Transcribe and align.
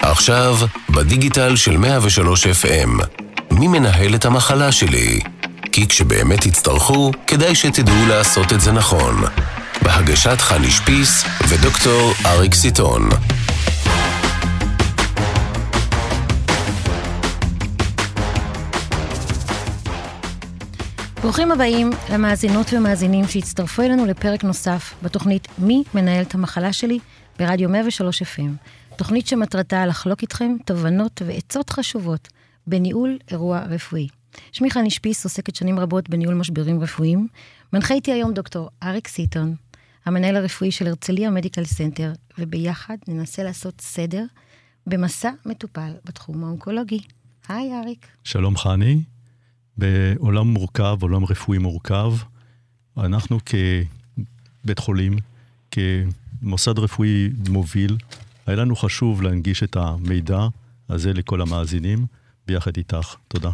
עכשיו, 0.00 0.56
בדיגיטל 0.90 1.56
של 1.56 1.76
103 1.76 2.46
FM. 2.46 3.04
מי 3.50 3.68
מנהל 3.68 4.14
את 4.14 4.24
המחלה 4.24 4.72
שלי? 4.72 5.20
כי 5.72 5.88
כשבאמת 5.88 6.40
תצטרכו, 6.40 7.12
כדאי 7.26 7.54
שתדעו 7.54 8.06
לעשות 8.08 8.52
את 8.52 8.60
זה 8.60 8.72
נכון. 8.72 9.24
בהגשת 9.82 10.40
חני 10.40 10.70
שפיס 10.70 11.24
ודוקטור 11.48 12.12
אריק 12.26 12.54
סיטון. 12.54 13.08
ברוכים 21.22 21.52
הבאים 21.52 21.90
למאזינות 22.12 22.66
ומאזינים 22.72 23.24
שהצטרפו 23.28 23.82
אלינו 23.82 24.06
לפרק 24.06 24.44
נוסף 24.44 24.94
בתוכנית 25.02 25.48
מי 25.58 25.82
מנהל 25.94 26.22
את 26.22 26.34
המחלה 26.34 26.72
שלי 26.72 26.98
ברדיו 27.38 27.68
103 27.68 28.22
FM. 28.22 28.66
תוכנית 28.96 29.26
שמטרתה 29.26 29.86
לחלוק 29.86 30.22
איתכם 30.22 30.56
תובנות 30.64 31.22
ועצות 31.26 31.70
חשובות 31.70 32.28
בניהול 32.66 33.18
אירוע 33.30 33.60
רפואי. 33.60 34.08
שמי 34.52 34.70
חני 34.70 34.90
שפיס 34.90 35.24
עוסקת 35.24 35.56
שנים 35.56 35.78
רבות 35.78 36.08
בניהול 36.08 36.34
משברים 36.34 36.80
רפואיים. 36.80 37.28
מנחה 37.72 37.94
איתי 37.94 38.12
היום 38.12 38.32
דוקטור 38.32 38.70
אריק 38.82 39.08
סיטון, 39.08 39.54
המנהל 40.04 40.36
הרפואי 40.36 40.70
של 40.70 40.86
הרצליה 40.86 41.30
מדיקל 41.30 41.64
סנטר, 41.64 42.12
וביחד 42.38 42.96
ננסה 43.08 43.42
לעשות 43.42 43.80
סדר 43.80 44.24
במסע 44.86 45.30
מטופל 45.46 45.90
בתחום 46.04 46.44
האונקולוגי. 46.44 47.00
היי 47.48 47.72
אריק. 47.82 48.06
שלום 48.24 48.56
חני. 48.56 49.17
בעולם 49.78 50.46
מורכב, 50.46 50.96
עולם 51.00 51.24
רפואי 51.24 51.58
מורכב, 51.58 52.12
אנחנו 52.96 53.38
כבית 53.44 54.78
חולים, 54.78 55.16
כמוסד 55.70 56.78
רפואי 56.78 57.28
מוביל, 57.48 57.96
היה 58.46 58.56
לנו 58.56 58.76
חשוב 58.76 59.22
להנגיש 59.22 59.62
את 59.62 59.76
המידע 59.76 60.46
הזה 60.88 61.12
לכל 61.12 61.40
המאזינים, 61.40 62.06
ביחד 62.46 62.76
איתך. 62.76 63.14
תודה. 63.28 63.50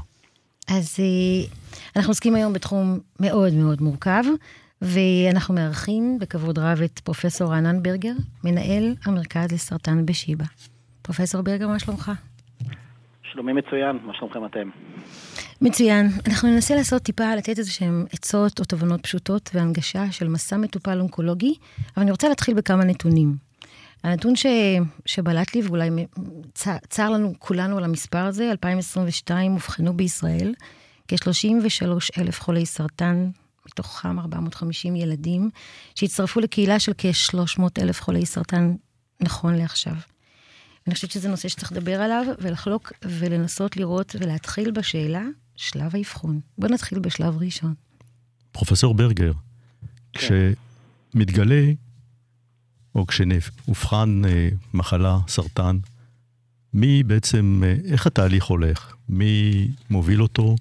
אז 0.68 0.96
אה, 0.98 1.46
אנחנו 1.96 2.10
עוסקים 2.10 2.34
היום 2.34 2.52
בתחום 2.52 2.98
מאוד 3.20 3.52
מאוד 3.52 3.82
מורכב, 3.82 4.24
ואנחנו 4.82 5.54
מארחים 5.54 6.18
בכבוד 6.20 6.58
רב 6.58 6.82
את 6.82 7.00
פרופסור 7.04 7.52
רענן 7.52 7.82
ברגר, 7.82 8.12
מנהל 8.44 8.94
המרכז 9.04 9.52
לסרטן 9.52 10.06
בשיבא. 10.06 10.44
פרופסור 11.02 11.42
ברגר, 11.42 11.68
מה 11.68 11.78
שלומך? 11.78 12.12
שלומי 13.34 13.52
מצוין, 13.52 13.98
מה 14.02 14.14
שלומכם 14.14 14.46
אתם? 14.46 14.70
מצוין. 15.60 16.06
אנחנו 16.28 16.48
ננסה 16.48 16.74
לעשות 16.74 17.02
טיפה, 17.02 17.34
לתת 17.34 17.58
איזה 17.58 17.70
שהם 17.70 18.04
עצות 18.12 18.60
או 18.60 18.64
תובנות 18.64 19.00
פשוטות 19.02 19.50
והנגשה 19.54 20.12
של 20.12 20.28
מסע 20.28 20.56
מטופל 20.56 21.00
אונקולוגי, 21.00 21.54
אבל 21.96 22.02
אני 22.02 22.10
רוצה 22.10 22.28
להתחיל 22.28 22.54
בכמה 22.54 22.84
נתונים. 22.84 23.36
הנתון 24.04 24.36
ש... 24.36 24.46
שבלט 25.06 25.54
לי, 25.54 25.62
ואולי 25.62 25.90
צ... 26.54 26.68
צר 26.88 27.10
לנו 27.10 27.32
כולנו 27.38 27.78
על 27.78 27.84
המספר 27.84 28.24
הזה, 28.24 28.50
2022 28.50 29.52
אובחנו 29.52 29.96
בישראל 29.96 30.54
כ-33 31.08 32.20
אלף 32.20 32.40
חולי 32.40 32.66
סרטן, 32.66 33.30
מתוכם 33.66 34.18
450 34.18 34.96
ילדים, 34.96 35.50
שהצטרפו 35.94 36.40
לקהילה 36.40 36.78
של 36.78 36.92
כ-300 36.98 37.62
אלף 37.82 38.00
חולי 38.00 38.26
סרטן 38.26 38.74
נכון 39.20 39.54
לעכשיו. 39.54 40.13
אני 40.86 40.94
חושבת 40.94 41.10
שזה 41.10 41.28
נושא 41.28 41.48
שצריך 41.48 41.72
לדבר 41.72 42.00
עליו 42.00 42.24
ולחלוק 42.38 42.92
ולנסות 43.02 43.76
לראות 43.76 44.16
ולהתחיל 44.20 44.70
בשאלה, 44.70 45.24
שלב 45.56 45.96
האבחון. 45.96 46.40
בוא 46.58 46.68
נתחיל 46.68 46.98
בשלב 46.98 47.36
ראשון. 47.36 47.74
פרופסור 48.52 48.94
ברגר, 48.94 49.32
כן. 50.12 50.28
כשמתגלה 51.12 51.72
או 52.94 53.06
כשאובחן 53.06 54.22
אה, 54.24 54.48
מחלה, 54.74 55.18
סרטן, 55.28 55.78
מי 56.74 57.02
בעצם, 57.02 57.62
אה, 57.64 57.76
איך 57.84 58.06
התהליך 58.06 58.44
הולך? 58.44 58.94
מי 59.08 59.68
מוביל 59.90 60.22
אותו? 60.22 60.56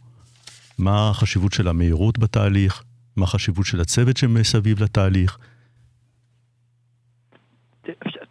מה 0.78 1.10
החשיבות 1.10 1.54
של 1.54 1.68
המהירות 1.68 2.20
בתהליך? 2.20 2.84
מה 3.16 3.24
החשיבות 3.24 3.66
של 3.66 3.82
הצוות 3.82 4.18
שמסביב 4.18 4.84
לתהליך? 4.84 5.38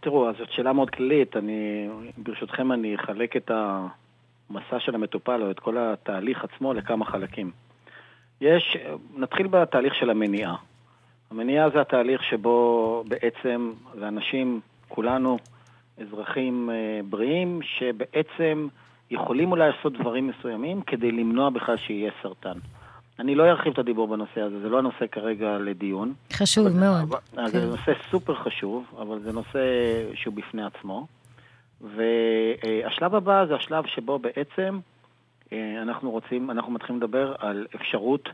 תראו, 0.02 0.28
אז 0.28 0.34
זאת 0.38 0.52
שאלה 0.52 0.72
מאוד 0.72 0.90
כללית. 0.90 1.36
אני, 1.36 1.88
ברשותכם, 2.16 2.72
אני 2.72 2.94
אחלק 2.94 3.36
את 3.36 3.50
המסע 3.50 4.80
של 4.80 4.94
המטופל 4.94 5.42
או 5.42 5.50
את 5.50 5.60
כל 5.60 5.76
התהליך 5.78 6.44
עצמו 6.44 6.74
לכמה 6.74 7.04
חלקים. 7.04 7.50
יש, 8.40 8.76
נתחיל 9.16 9.46
בתהליך 9.46 9.94
של 9.94 10.10
המניעה. 10.10 10.54
המניעה 11.30 11.70
זה 11.70 11.80
התהליך 11.80 12.24
שבו 12.24 13.04
בעצם, 13.08 13.72
ואנשים, 14.00 14.60
כולנו, 14.88 15.38
אזרחים 16.00 16.70
אה, 16.70 17.00
בריאים, 17.04 17.60
שבעצם 17.62 18.68
יכולים 19.10 19.50
אולי 19.50 19.70
לעשות 19.70 19.92
דברים 19.92 20.26
מסוימים 20.26 20.82
כדי 20.82 21.12
למנוע 21.12 21.50
בכלל 21.50 21.76
שיהיה 21.76 22.10
סרטן. 22.22 22.58
אני 23.18 23.34
לא 23.34 23.44
ארחיב 23.44 23.72
את 23.72 23.78
הדיבור 23.78 24.08
בנושא 24.08 24.40
הזה, 24.40 24.60
זה 24.60 24.68
לא 24.68 24.78
הנושא 24.78 25.06
כרגע 25.12 25.58
לדיון. 25.58 26.12
חשוב 26.32 26.66
אבל, 26.66 26.80
מאוד. 26.80 27.02
אבל, 27.02 27.18
כן. 27.36 27.60
זה 27.60 27.66
נושא 27.66 27.92
סופר 28.10 28.34
חשוב, 28.34 28.84
אבל 28.98 29.20
זה 29.20 29.32
נושא 29.32 29.58
שהוא 30.14 30.34
בפני 30.34 30.62
עצמו. 30.64 31.06
והשלב 31.80 33.14
הבא 33.14 33.46
זה 33.46 33.54
השלב 33.54 33.86
שבו 33.86 34.18
בעצם 34.18 34.78
אה, 35.52 35.82
אנחנו 35.82 36.10
רוצים, 36.10 36.50
אנחנו 36.50 36.72
מתחילים 36.72 37.02
לדבר 37.02 37.34
על 37.38 37.66
אפשרות 37.74 38.28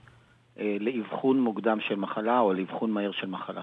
אה, 0.59 0.77
לאבחון 0.81 1.41
מוקדם 1.41 1.78
של 1.81 1.95
מחלה 1.95 2.41
או 2.41 2.53
לאבחון 2.53 2.91
מהיר 2.91 3.12
של 3.12 3.27
מחלה. 3.27 3.62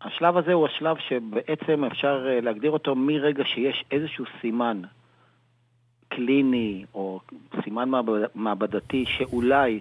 השלב 0.00 0.36
הזה 0.36 0.52
הוא 0.52 0.66
השלב 0.66 0.96
שבעצם 1.08 1.84
אפשר 1.84 2.26
אה, 2.28 2.40
להגדיר 2.40 2.70
אותו 2.70 2.94
מרגע 2.94 3.44
שיש 3.44 3.84
איזשהו 3.90 4.24
סימן 4.40 4.82
קליני 6.08 6.84
או 6.94 7.20
סימן 7.64 7.90
מעבדתי 8.34 9.04
שאולי 9.06 9.80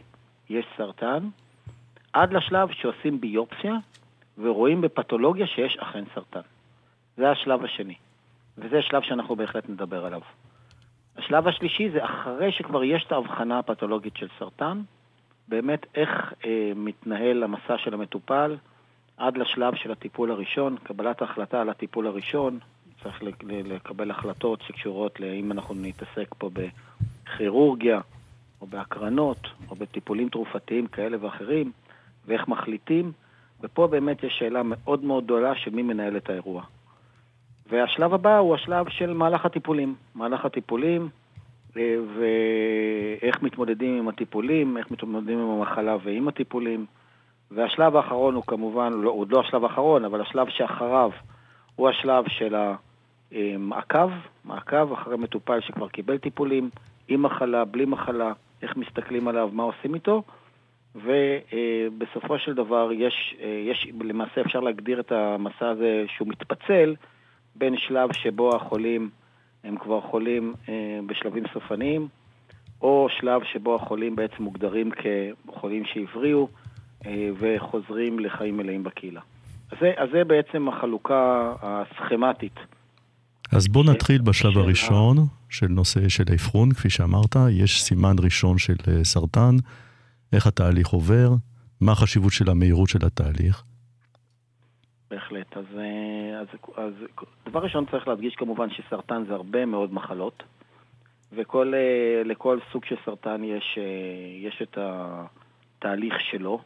יש 0.51 0.65
סרטן, 0.77 1.27
עד 2.13 2.33
לשלב 2.33 2.71
שעושים 2.71 3.21
ביופסיה 3.21 3.73
ורואים 4.37 4.81
בפתולוגיה 4.81 5.47
שיש 5.47 5.77
אכן 5.77 6.03
סרטן. 6.15 6.41
זה 7.17 7.31
השלב 7.31 7.63
השני, 7.63 7.95
וזה 8.57 8.79
השלב 8.79 9.01
שאנחנו 9.01 9.35
בהחלט 9.35 9.69
נדבר 9.69 10.05
עליו. 10.05 10.21
השלב 11.17 11.47
השלישי 11.47 11.89
זה 11.89 12.05
אחרי 12.05 12.51
שכבר 12.51 12.83
יש 12.83 13.03
את 13.03 13.11
ההבחנה 13.11 13.59
הפתולוגית 13.59 14.17
של 14.17 14.27
סרטן, 14.39 14.81
באמת 15.47 15.85
איך 15.95 16.33
אה, 16.45 16.71
מתנהל 16.75 17.43
המסע 17.43 17.77
של 17.77 17.93
המטופל 17.93 18.57
עד 19.17 19.37
לשלב 19.37 19.75
של 19.75 19.91
הטיפול 19.91 20.31
הראשון, 20.31 20.77
קבלת 20.83 21.21
ההחלטה 21.21 21.61
על 21.61 21.69
הטיפול 21.69 22.07
הראשון, 22.07 22.59
צריך 23.03 23.23
לקבל 23.23 24.11
החלטות 24.11 24.61
שקשורות 24.61 25.19
לאם 25.19 25.51
אנחנו 25.51 25.75
נתעסק 25.75 26.35
פה 26.37 26.49
בכירורגיה, 26.53 27.99
או 28.61 28.67
בהקרנות, 28.67 29.47
או 29.69 29.75
בטיפולים 29.75 30.29
תרופתיים 30.29 30.87
כאלה 30.87 31.17
ואחרים, 31.21 31.71
ואיך 32.25 32.47
מחליטים, 32.47 33.11
ופה 33.61 33.87
באמת 33.87 34.23
יש 34.23 34.33
שאלה 34.39 34.61
מאוד 34.63 35.03
מאוד 35.03 35.23
גדולה 35.23 35.55
של 35.55 35.71
מי 35.71 35.81
מנהל 35.81 36.17
את 36.17 36.29
האירוע. 36.29 36.63
והשלב 37.69 38.13
הבא 38.13 38.37
הוא 38.37 38.55
השלב 38.55 38.89
של 38.89 39.13
מהלך 39.13 39.45
הטיפולים. 39.45 39.95
מהלך 40.15 40.45
הטיפולים, 40.45 41.09
אה, 41.77 41.95
ואיך 42.15 43.41
מתמודדים 43.41 43.97
עם 43.97 44.07
הטיפולים, 44.07 44.77
איך 44.77 44.91
מתמודדים 44.91 45.39
עם 45.39 45.49
המחלה 45.49 45.97
ועם 46.03 46.27
הטיפולים. 46.27 46.85
והשלב 47.51 47.95
האחרון 47.95 48.35
הוא 48.35 48.43
כמובן, 48.47 48.93
לא, 48.93 49.09
עוד 49.09 49.31
לא 49.31 49.39
השלב 49.39 49.63
האחרון, 49.63 50.05
אבל 50.05 50.21
השלב 50.21 50.49
שאחריו 50.49 51.11
הוא 51.75 51.89
השלב 51.89 52.23
של 52.27 52.55
המעקב, 53.31 54.09
מעקב 54.45 54.93
אחרי 54.93 55.17
מטופל 55.17 55.61
שכבר 55.61 55.89
קיבל 55.89 56.17
טיפולים, 56.17 56.69
עם 57.07 57.21
מחלה, 57.21 57.65
בלי 57.65 57.85
מחלה, 57.85 58.33
איך 58.61 58.77
מסתכלים 58.77 59.27
עליו, 59.27 59.49
מה 59.53 59.63
עושים 59.63 59.95
איתו, 59.95 60.23
ובסופו 60.95 62.39
של 62.39 62.53
דבר 62.53 62.89
יש, 62.93 63.35
יש, 63.67 63.87
למעשה 64.01 64.41
אפשר 64.41 64.59
להגדיר 64.59 64.99
את 64.99 65.11
המסע 65.11 65.69
הזה 65.69 66.05
שהוא 66.07 66.27
מתפצל 66.27 66.95
בין 67.55 67.77
שלב 67.77 68.13
שבו 68.13 68.55
החולים 68.55 69.09
הם 69.63 69.77
כבר 69.77 70.01
חולים 70.01 70.53
אה, 70.69 70.99
בשלבים 71.05 71.43
סופניים, 71.53 72.07
או 72.81 73.07
שלב 73.09 73.43
שבו 73.43 73.75
החולים 73.75 74.15
בעצם 74.15 74.43
מוגדרים 74.43 74.91
כחולים 74.91 75.85
שהבריאו 75.85 76.47
אה, 77.05 77.29
וחוזרים 77.39 78.19
לחיים 78.19 78.57
מלאים 78.57 78.83
בקהילה. 78.83 79.21
אז 79.71 79.77
זה, 79.79 79.93
אז 79.97 80.09
זה 80.11 80.23
בעצם 80.23 80.67
החלוקה 80.67 81.53
הסכמטית. 81.61 82.59
אז 83.55 83.67
בואו 83.67 83.83
נתחיל 83.83 84.21
בשלב 84.21 84.57
הראשון 84.57 85.17
של 85.49 85.67
נושא 85.67 86.09
של 86.09 86.23
האבחון, 86.29 86.71
כפי 86.71 86.89
שאמרת, 86.89 87.35
יש 87.49 87.81
סימן 87.83 88.15
ראשון 88.23 88.57
של 88.57 88.75
אה, 88.87 89.03
סרטן, 89.03 89.55
איך 90.33 90.47
התהליך 90.47 90.87
עובר, 90.87 91.29
מה 91.81 91.91
החשיבות 91.91 92.31
של 92.31 92.49
המהירות 92.49 92.89
של 92.89 93.05
התהליך. 93.05 93.63
בהחלט. 95.09 95.57
אז, 95.57 95.65
אה, 95.77 96.39
אז, 96.39 96.47
אז 96.77 96.93
דבר 97.49 97.59
ראשון 97.59 97.85
צריך 97.91 98.07
להדגיש 98.07 98.35
כמובן 98.35 98.67
שסרטן 98.69 99.23
זה 99.27 99.33
הרבה 99.33 99.65
מאוד 99.65 99.93
מחלות, 99.93 100.43
ולכל 101.31 101.73
אה, 101.73 102.71
סוג 102.71 102.85
של 102.85 102.95
סרטן 103.05 103.43
יש, 103.43 103.77
יש 104.41 104.61
את 104.61 104.77
התהליך 104.77 106.13
שלו, 106.19 106.61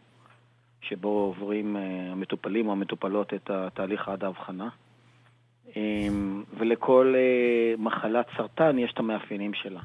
שבו 0.82 1.10
עוברים 1.10 1.76
המטופלים 2.12 2.68
או 2.68 2.72
המטופלות 2.72 3.34
את 3.34 3.50
התהליך 3.50 4.10
עד 4.10 4.24
האבחנה. 4.24 4.70
ולכל 6.58 7.16
מחלת 7.78 8.26
סרטן 8.38 8.80
יש 8.80 8.94
את 8.94 9.00
המאפיינים 9.00 9.54
שלה. 9.54 9.82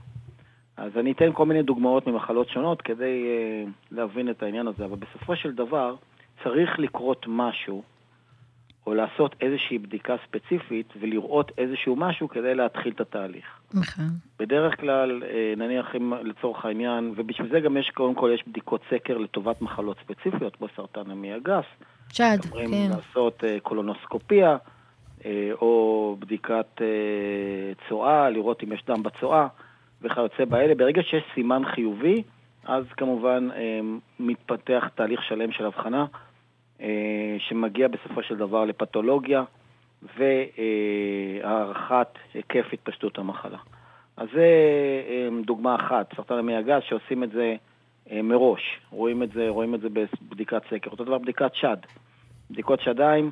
אז 0.81 0.97
אני 0.97 1.13
אתן 1.13 1.33
כל 1.33 1.47
מיני 1.47 1.63
דוגמאות 1.63 2.07
ממחלות 2.07 2.49
שונות 2.49 2.83
כדי 2.83 3.25
uh, 3.25 3.71
להבין 3.91 4.31
את 4.31 4.43
העניין 4.43 4.67
הזה, 4.67 4.85
אבל 4.85 4.97
בסופו 4.97 5.37
של 5.37 5.53
דבר 5.53 5.95
צריך 6.45 6.79
לקרות 6.79 7.27
משהו, 7.29 7.83
או 8.87 8.95
לעשות 8.95 9.37
איזושהי 9.41 9.79
בדיקה 9.79 10.17
ספציפית 10.27 10.87
ולראות 11.01 11.53
איזשהו 11.59 11.97
משהו 11.97 12.29
כדי 12.29 12.55
להתחיל 12.55 12.93
את 12.93 13.01
התהליך. 13.01 13.45
נכון. 13.75 14.05
בדרך 14.39 14.81
כלל, 14.81 15.23
uh, 15.23 15.59
נניח 15.59 15.97
אם 15.97 16.13
לצורך 16.15 16.65
העניין, 16.65 17.13
ובשביל 17.17 17.49
זה 17.51 17.61
גם 17.61 17.77
יש, 17.77 17.91
קודם 17.91 18.15
כל 18.15 18.31
יש 18.35 18.49
בדיקות 18.49 18.81
סקר 18.91 19.19
לטובת 19.19 19.63
מחלות 19.63 19.97
ספציפיות, 20.05 20.57
כמו 20.57 20.67
סרטן 20.77 21.11
המעי 21.11 21.33
הגס. 21.33 21.65
שד, 22.13 22.39
כן. 22.43 22.49
אומרים 22.49 22.91
לעשות 22.91 23.45
קולונוסקופיה, 23.63 24.57
או 25.53 26.17
בדיקת 26.19 26.67
uh, 26.77 27.89
צואה, 27.89 28.31
לראות 28.31 28.63
אם 28.63 28.73
יש 28.73 28.85
דם 28.87 29.03
בצואה. 29.03 29.47
וכיוצא 30.03 30.45
באלה. 30.45 30.75
ברגע 30.75 31.03
שיש 31.03 31.25
סימן 31.35 31.63
חיובי, 31.65 32.23
אז 32.65 32.85
כמובן 32.97 33.49
אה, 33.55 33.81
מתפתח 34.21 34.89
תהליך 34.95 35.23
שלם 35.23 35.53
של 35.53 35.67
הבחנה, 35.67 36.07
אה, 36.81 37.37
שמגיע 37.39 37.89
בסופו 37.89 38.23
של 38.23 38.37
דבר 38.37 38.65
לפתולוגיה 38.65 39.45
והערכת 40.03 42.09
היקף 42.35 42.67
התפשטות 42.73 43.19
המחלה. 43.19 43.59
אז 44.17 44.29
זה 44.35 44.47
אה, 45.09 45.29
דוגמה 45.45 45.75
אחת, 45.75 46.15
סרטן 46.17 46.35
המעי 46.35 46.57
הגז, 46.57 46.83
שעושים 46.89 47.25
את 47.25 47.31
זה 47.31 47.55
מראש, 48.23 48.81
רואים 48.91 49.23
את 49.23 49.33
זה, 49.33 49.49
רואים 49.49 49.75
את 49.75 49.81
זה 49.81 49.89
בבדיקת 49.89 50.63
סקר. 50.71 50.91
אותו 50.91 51.05
דבר 51.05 51.19
בדיקת 51.19 51.55
שד. 51.55 51.77
בדיקות 52.51 52.81
שדיים, 52.81 53.31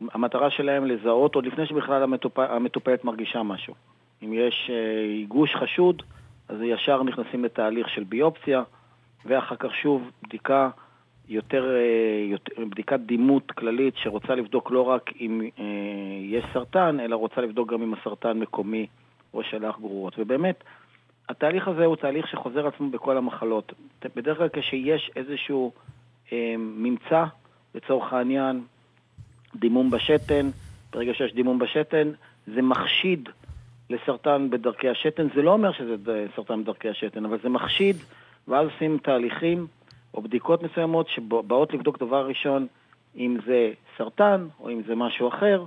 המטרה 0.00 0.50
שלהם 0.50 0.84
לזהות 0.84 1.34
עוד 1.34 1.46
לפני 1.46 1.66
שבכלל 1.66 2.02
המטופל, 2.02 2.46
המטופלת 2.50 3.04
מרגישה 3.04 3.42
משהו. 3.42 3.74
אם 4.22 4.32
יש 4.32 4.70
אה, 4.70 5.26
גוש 5.28 5.54
חשוד, 5.54 6.02
אז 6.48 6.56
ישר 6.62 7.02
נכנסים 7.02 7.44
לתהליך 7.44 7.88
של 7.88 8.04
ביופסיה, 8.04 8.62
ואחר 9.26 9.56
כך 9.56 9.74
שוב 9.74 10.10
בדיקה 10.22 10.70
יותר, 11.28 11.76
אה, 11.76 12.24
יותר 12.30 12.64
בדיקת 12.64 13.00
דימות 13.00 13.52
כללית 13.52 13.94
שרוצה 13.96 14.34
לבדוק 14.34 14.70
לא 14.70 14.80
רק 14.80 15.10
אם 15.20 15.40
אה, 15.58 15.64
יש 16.22 16.44
סרטן, 16.52 17.00
אלא 17.00 17.16
רוצה 17.16 17.40
לבדוק 17.40 17.72
גם 17.72 17.82
אם 17.82 17.94
הסרטן 17.94 18.38
מקומי 18.38 18.86
או 19.34 19.42
שלח 19.42 19.78
גרורות. 19.78 20.14
ובאמת, 20.18 20.64
התהליך 21.28 21.68
הזה 21.68 21.84
הוא 21.84 21.96
תהליך 21.96 22.28
שחוזר 22.28 22.66
עצמו 22.66 22.90
בכל 22.90 23.16
המחלות. 23.16 23.72
בדרך 24.16 24.38
כלל 24.38 24.48
כשיש 24.52 25.10
איזשהו 25.16 25.72
אה, 26.32 26.54
ממצא, 26.58 27.24
לצורך 27.74 28.12
העניין, 28.12 28.62
דימום 29.56 29.90
בשתן, 29.90 30.50
ברגע 30.92 31.14
שיש 31.14 31.32
דימום 31.32 31.58
בשתן, 31.58 32.10
זה 32.46 32.62
מחשיד 32.62 33.28
לסרטן 33.90 34.50
בדרכי 34.50 34.88
השתן. 34.88 35.26
זה 35.34 35.42
לא 35.42 35.52
אומר 35.52 35.72
שזה 35.72 36.26
סרטן 36.36 36.62
בדרכי 36.62 36.88
השתן, 36.88 37.24
אבל 37.24 37.38
זה 37.42 37.48
מחשיד, 37.48 37.96
ואז 38.48 38.66
עושים 38.66 38.98
תהליכים 38.98 39.66
או 40.14 40.22
בדיקות 40.22 40.62
מסוימות 40.62 41.08
שבאות 41.08 41.74
לבדוק 41.74 41.98
דבר 41.98 42.26
ראשון 42.26 42.66
אם 43.16 43.36
זה 43.46 43.72
סרטן 43.98 44.46
או 44.60 44.70
אם 44.70 44.82
זה 44.86 44.94
משהו 44.94 45.28
אחר 45.28 45.64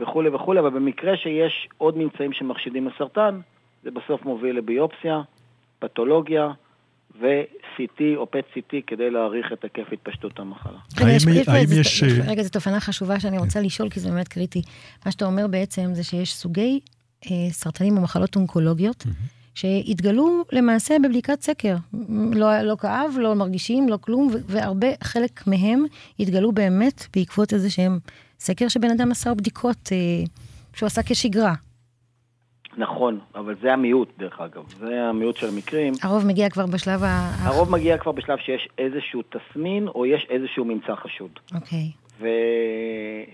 וכולי 0.00 0.28
וכולי, 0.28 0.60
אבל 0.60 0.70
במקרה 0.70 1.16
שיש 1.16 1.68
עוד 1.78 1.98
ממצאים 1.98 2.32
שמחשידים 2.32 2.88
לסרטן, 2.88 3.40
זה 3.82 3.90
בסוף 3.90 4.24
מוביל 4.24 4.56
לביופסיה, 4.56 5.20
פתולוגיה, 5.78 6.50
ו-CT 7.20 8.02
או 8.16 8.26
PET-CT 8.36 8.76
כדי 8.86 9.10
להעריך 9.10 9.46
את 9.52 9.64
היקף 9.64 9.92
התפשטות 9.92 10.38
המחלה. 10.38 10.78
רגע, 12.26 12.42
זו 12.42 12.50
תופנה 12.50 12.80
חשובה 12.80 13.20
שאני 13.20 13.38
רוצה 13.38 13.60
לשאול, 13.60 13.90
כי 13.90 14.00
זה 14.00 14.10
באמת 14.10 14.28
קריטי. 14.28 14.62
מה 15.06 15.12
שאתה 15.12 15.24
אומר 15.24 15.46
בעצם 15.46 15.94
זה 15.94 16.04
שיש 16.04 16.34
סוגי 16.34 16.80
אה, 17.26 17.50
סרטנים 17.50 17.96
או 17.96 18.02
מחלות 18.02 18.36
אונקולוגיות, 18.36 19.06
שהתגלו 19.54 20.44
למעשה 20.52 20.96
בבדיקת 21.04 21.42
סקר. 21.42 21.76
לא, 22.32 22.60
לא 22.60 22.76
כאב, 22.76 23.14
לא 23.18 23.34
מרגישים, 23.34 23.88
לא 23.88 23.98
כלום, 24.00 24.30
והרבה, 24.46 24.86
חלק 25.02 25.46
מהם 25.46 25.84
התגלו 26.20 26.52
באמת 26.52 27.06
בעקבות 27.16 27.52
איזה 27.52 27.70
שהם 27.70 27.98
סקר 28.40 28.68
שבן 28.68 28.90
אדם 28.90 29.10
עשה 29.10 29.34
בדיקות 29.34 29.88
אה, 29.92 30.24
שהוא 30.74 30.86
עשה 30.86 31.02
כשגרה. 31.06 31.54
נכון, 32.76 33.18
אבל 33.34 33.54
זה 33.62 33.72
המיעוט 33.72 34.08
דרך 34.18 34.40
אגב, 34.40 34.72
זה 34.78 35.02
המיעוט 35.02 35.36
של 35.36 35.48
המקרים. 35.48 35.92
הרוב 36.02 36.26
מגיע 36.26 36.50
כבר 36.50 36.66
בשלב 36.66 37.02
ה... 37.02 37.30
הרוב 37.42 37.70
מגיע 37.70 37.98
כבר 37.98 38.12
בשלב 38.12 38.38
שיש 38.38 38.68
איזשהו 38.78 39.22
תסמין 39.22 39.88
או 39.88 40.06
יש 40.06 40.26
איזשהו 40.30 40.64
ממצא 40.64 40.94
חשוד. 40.94 41.30
אוקיי. 41.54 41.90
ו... 42.18 42.26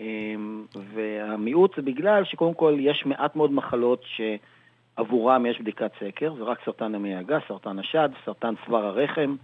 אמ, 0.00 0.64
והמיעוט 0.94 1.76
זה 1.76 1.82
בגלל 1.82 2.24
שקודם 2.24 2.54
כל 2.54 2.76
יש 2.80 3.02
מעט 3.06 3.36
מאוד 3.36 3.52
מחלות 3.52 4.02
שעבורם 4.16 5.46
יש 5.46 5.60
בדיקת 5.60 5.90
סקר, 6.00 6.34
זה 6.38 6.42
רק 6.44 6.58
סרטן 6.64 6.94
המעי 6.94 7.14
הגס, 7.14 7.42
סרטן 7.48 7.78
השד, 7.78 8.08
סרטן 8.24 8.54
צוואר 8.66 8.84
הרחם, 8.84 9.36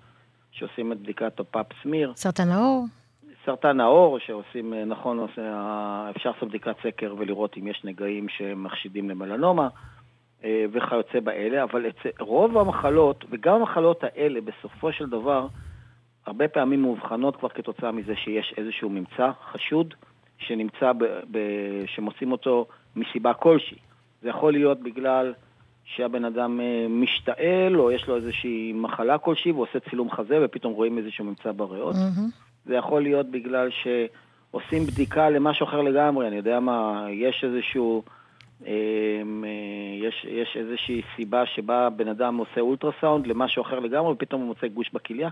שעושים 0.52 0.93
את 0.93 1.00
בדיקת 1.00 1.41
הפאפ 1.41 1.67
סמיר. 1.82 2.12
סרטן 2.17 2.49
העור? 2.49 2.85
סרטן 3.46 3.81
העור, 3.81 4.19
שעושים, 4.19 4.75
נכון, 4.75 5.26
אפשר 6.17 6.31
לעשות 6.31 6.49
בדיקת 6.49 6.76
סקר 6.82 7.14
ולראות 7.19 7.56
אם 7.56 7.67
יש 7.67 7.81
נגעים 7.85 8.29
שמחשידים 8.29 9.11
למלנומה 9.11 9.69
אה, 10.44 10.64
וכיוצא 10.73 11.20
באלה, 11.20 11.62
אבל 11.62 11.87
רוב 12.20 12.58
המחלות, 12.58 13.25
וגם 13.31 13.55
המחלות 13.55 14.05
האלה 14.05 14.41
בסופו 14.41 14.93
של 14.93 15.11
דבר, 15.11 15.46
הרבה 16.26 16.49
פעמים 16.49 16.82
מאובחנות 16.82 17.37
כבר 17.37 17.49
כתוצאה 17.49 17.93
מזה 17.93 18.17
שיש 18.17 18.55
איזשהו 18.56 18.91
ממצא 18.91 19.31
חשוד 19.52 19.94
שנמצא, 20.38 20.93
ב, 20.93 21.05
ב, 21.31 21.38
שמוצאים 21.87 22.32
אותו 22.32 22.67
מסיבה 22.96 23.35
כלשהי. 23.35 23.79
זה 24.23 24.29
יכול 24.29 24.52
להיות 24.52 24.82
בגלל 24.82 25.35
שהבן 25.85 26.25
אדם 26.25 26.61
אה, 26.61 26.87
משתעל, 26.88 27.81
או 27.81 27.91
יש 27.91 28.08
לו 28.08 28.17
איזושהי 28.17 28.73
מחלה 28.73 29.19
כלשהי, 29.19 29.52
והוא 29.52 29.62
עושה 29.62 29.91
צילום 29.91 30.11
חזה 30.11 30.38
ופתאום 30.44 30.73
רואים 30.73 30.99
איזשהו 30.99 31.25
ממצא 31.25 31.52
בריאות. 31.52 31.94
Mm-hmm. 31.94 32.44
זה 32.66 32.75
יכול 32.75 33.02
להיות 33.02 33.26
בגלל 33.26 33.69
שעושים 33.70 34.87
בדיקה 34.87 35.31
למשהו 35.31 35.66
אחר 35.66 35.82
לגמרי, 35.82 36.28
אני 36.28 36.37
יודע 36.37 36.61
מה, 36.61 37.06
יש 37.11 37.44
איזשהו... 37.44 38.02
אמ, 38.66 39.44
אה, 39.46 40.06
יש, 40.08 40.26
יש 40.28 40.56
איזושהי 40.56 41.02
סיבה 41.16 41.46
שבה 41.46 41.90
בן 41.90 42.08
אדם 42.08 42.37
עושה 42.37 42.61
אולטרסאונד 42.61 43.26
למשהו 43.26 43.62
אחר 43.62 43.78
לגמרי, 43.78 44.12
ופתאום 44.12 44.40
הוא 44.40 44.49
מוצא 44.49 44.66
גוש 44.66 44.90
בכליה. 44.93 45.28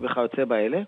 וכיוצא 0.00 0.44
באלה. 0.44 0.82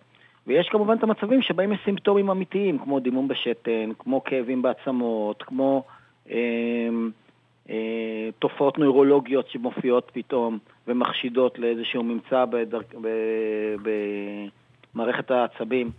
ויש 0.47 0.69
כמובן 0.69 0.97
את 0.97 1.03
המצבים 1.03 1.43
שבהם 1.43 1.73
יש 1.73 1.79
סימפטומים 1.85 2.31
אמיתיים, 2.31 2.79
כמו 2.79 3.01
דימום 3.01 3.29
בשתן, 3.29 3.91
כמו 3.99 4.25
כאבים 4.25 4.63
בעצמות, 4.63 5.43
כמו 5.43 5.85
אה, 6.31 6.89
אה, 7.71 8.29
תופעות 8.39 8.79
נוירולוגיות 8.79 9.49
שמופיעות 9.51 10.11
פתאום 10.15 10.59
ומחשידות 10.87 11.59
לאיזשהו 11.59 12.03
ממצא 12.03 12.45
בדר... 12.45 12.81
ב... 13.83 13.89
במערכת 14.95 15.31
העצבים 15.31 15.91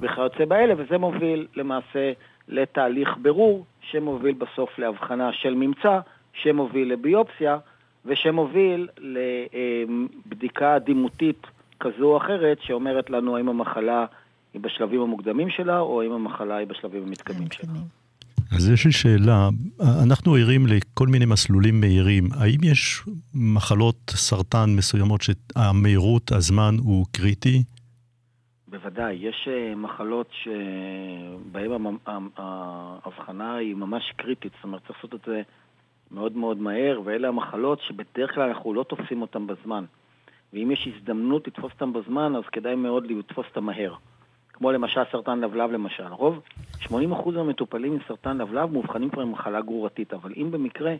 וכיוצא 0.00 0.44
באלה, 0.44 0.74
וזה 0.78 0.98
מוביל 0.98 1.46
למעשה 1.56 2.12
לתהליך 2.48 3.08
בירור 3.22 3.64
שמוביל 3.90 4.34
בסוף 4.34 4.78
להבחנה 4.78 5.30
של 5.32 5.54
ממצא, 5.54 5.98
שמוביל 6.42 6.92
לביופסיה 6.92 7.58
ושמוביל 8.04 8.88
לבדיקה 10.26 10.78
דימותית 10.78 11.46
כזו 11.80 12.04
או 12.04 12.16
אחרת 12.16 12.58
שאומרת 12.62 13.10
לנו 13.10 13.36
האם 13.36 13.48
המחלה 13.48 14.06
היא 14.54 14.62
בשלבים 14.62 15.00
המוקדמים 15.00 15.50
שלה, 15.50 15.80
או 15.80 16.02
האם 16.02 16.12
המחלה 16.12 16.56
היא 16.56 16.66
בשלבים 16.66 17.02
המתקדמים 17.02 17.48
שלה. 17.52 17.72
אז 18.56 18.70
יש 18.70 18.86
לי 18.86 18.92
שאלה, 18.92 19.48
אנחנו 20.02 20.34
ערים 20.34 20.66
לכל 20.66 21.06
מיני 21.06 21.24
מסלולים 21.24 21.80
מהירים, 21.80 22.28
האם 22.32 22.60
יש 22.62 23.02
מחלות 23.34 23.96
סרטן 24.10 24.70
מסוימות 24.76 25.20
שהמהירות, 25.22 26.32
הזמן 26.32 26.74
הוא 26.78 27.06
קריטי? 27.12 27.62
בוודאי, 28.74 29.14
יש 29.14 29.48
אה, 29.50 29.74
מחלות 29.74 30.26
שבהן 30.32 31.70
ההבחנה 32.36 33.56
היא 33.56 33.74
ממש 33.74 34.12
קריטית, 34.16 34.52
זאת 34.54 34.64
אומרת 34.64 34.86
צריך 34.86 34.98
לעשות 34.98 35.14
את 35.14 35.20
זה 35.26 35.42
מאוד 36.10 36.36
מאוד 36.36 36.58
מהר, 36.58 37.00
ואלה 37.04 37.28
המחלות 37.28 37.80
שבדרך 37.80 38.34
כלל 38.34 38.48
אנחנו 38.48 38.74
לא 38.74 38.82
תופסים 38.82 39.22
אותן 39.22 39.46
בזמן. 39.46 39.84
ואם 40.52 40.70
יש 40.70 40.88
הזדמנות 40.94 41.46
לתפוס 41.46 41.72
אותם 41.72 41.92
בזמן, 41.92 42.36
אז 42.36 42.42
כדאי 42.52 42.74
מאוד 42.74 43.06
לתפוס 43.06 43.46
אותם 43.48 43.64
מהר. 43.64 43.94
כמו 44.52 44.72
למשל 44.72 45.00
סרטן 45.12 45.40
לבלב 45.40 45.70
למשל. 45.70 46.06
רוב, 46.06 46.40
80% 46.82 46.90
מהמטופלים 47.34 47.92
עם 47.92 47.98
סרטן 48.08 48.38
לבלב 48.38 48.72
מאובחנים 48.72 49.10
כבר 49.10 49.22
עם 49.22 49.32
מחלה 49.32 49.60
גרורתית, 49.60 50.14
אבל 50.14 50.32
אם 50.36 50.50
במקרה 50.50 50.94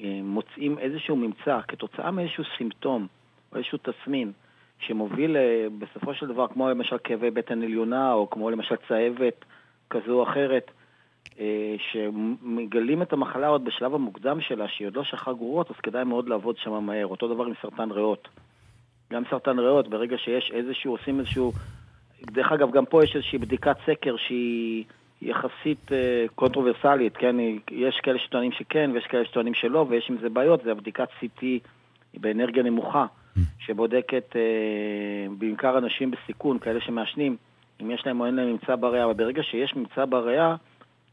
אה, 0.00 0.20
מוצאים 0.22 0.78
איזשהו 0.78 1.16
ממצא 1.16 1.60
כתוצאה 1.68 2.10
מאיזשהו 2.10 2.44
סימפטום 2.58 3.06
או 3.52 3.56
איזשהו 3.56 3.78
תסמין 3.82 4.32
שמוביל 4.80 5.36
אה, 5.36 5.66
בסופו 5.78 6.14
של 6.14 6.26
דבר, 6.26 6.46
כמו 6.46 6.70
למשל 6.70 6.96
כאבי 7.04 7.30
בטן 7.30 7.62
עליונה 7.62 8.12
או 8.12 8.30
כמו 8.30 8.50
למשל 8.50 8.74
צהבת 8.88 9.44
כזו 9.90 10.12
או 10.12 10.22
אחרת, 10.22 10.70
אה, 11.40 11.74
שמגלים 11.90 13.02
את 13.02 13.12
המחלה 13.12 13.48
עוד 13.48 13.64
בשלב 13.64 13.94
המוקדם 13.94 14.40
שלה, 14.40 14.68
שהיא 14.68 14.86
עוד 14.86 14.96
לא 14.96 15.04
שכחה 15.04 15.32
גרורות, 15.32 15.70
אז 15.70 15.76
כדאי 15.76 16.04
מאוד 16.04 16.28
לעבוד 16.28 16.56
שם 16.58 16.84
מהר. 16.84 17.06
אותו 17.06 17.34
דבר 17.34 17.44
עם 17.44 17.52
סרטן 17.62 17.90
ריאות. 17.90 18.28
גם 19.12 19.22
סרטן 19.30 19.58
ריאות, 19.58 19.88
ברגע 19.88 20.18
שיש 20.18 20.50
איזשהו, 20.54 20.92
עושים 20.92 21.18
איזשהו 21.20 21.52
דרך 22.22 22.52
אגב, 22.52 22.70
גם 22.70 22.86
פה 22.86 23.04
יש 23.04 23.16
איזושהי 23.16 23.38
בדיקת 23.38 23.76
סקר 23.86 24.16
שהיא 24.16 24.84
יחסית 25.22 25.92
אה, 25.92 26.26
קונטרוברסלית, 26.34 27.16
כן? 27.16 27.36
יש 27.70 28.00
כאלה 28.02 28.18
שטוענים 28.18 28.52
שכן 28.52 28.90
ויש 28.94 29.06
כאלה 29.06 29.24
שטוענים 29.24 29.54
שלא, 29.54 29.86
ויש 29.88 30.10
עם 30.10 30.16
זה 30.20 30.28
בעיות, 30.28 30.62
זה 30.64 30.70
הבדיקת 30.70 31.08
CT 31.20 31.44
באנרגיה 32.14 32.62
נמוכה, 32.62 33.06
שבודקת 33.58 34.36
אה, 34.36 35.34
בעיקר 35.38 35.78
אנשים 35.78 36.10
בסיכון, 36.10 36.58
כאלה 36.58 36.80
שמעשנים, 36.80 37.36
אם 37.82 37.90
יש 37.90 38.02
להם 38.06 38.20
או 38.20 38.26
אין 38.26 38.34
להם 38.34 38.48
ממצא 38.48 38.76
בריאה, 38.76 39.04
אבל 39.04 39.12
ברגע 39.12 39.42
שיש 39.42 39.76
ממצא 39.76 40.04
בריאה, 40.04 40.56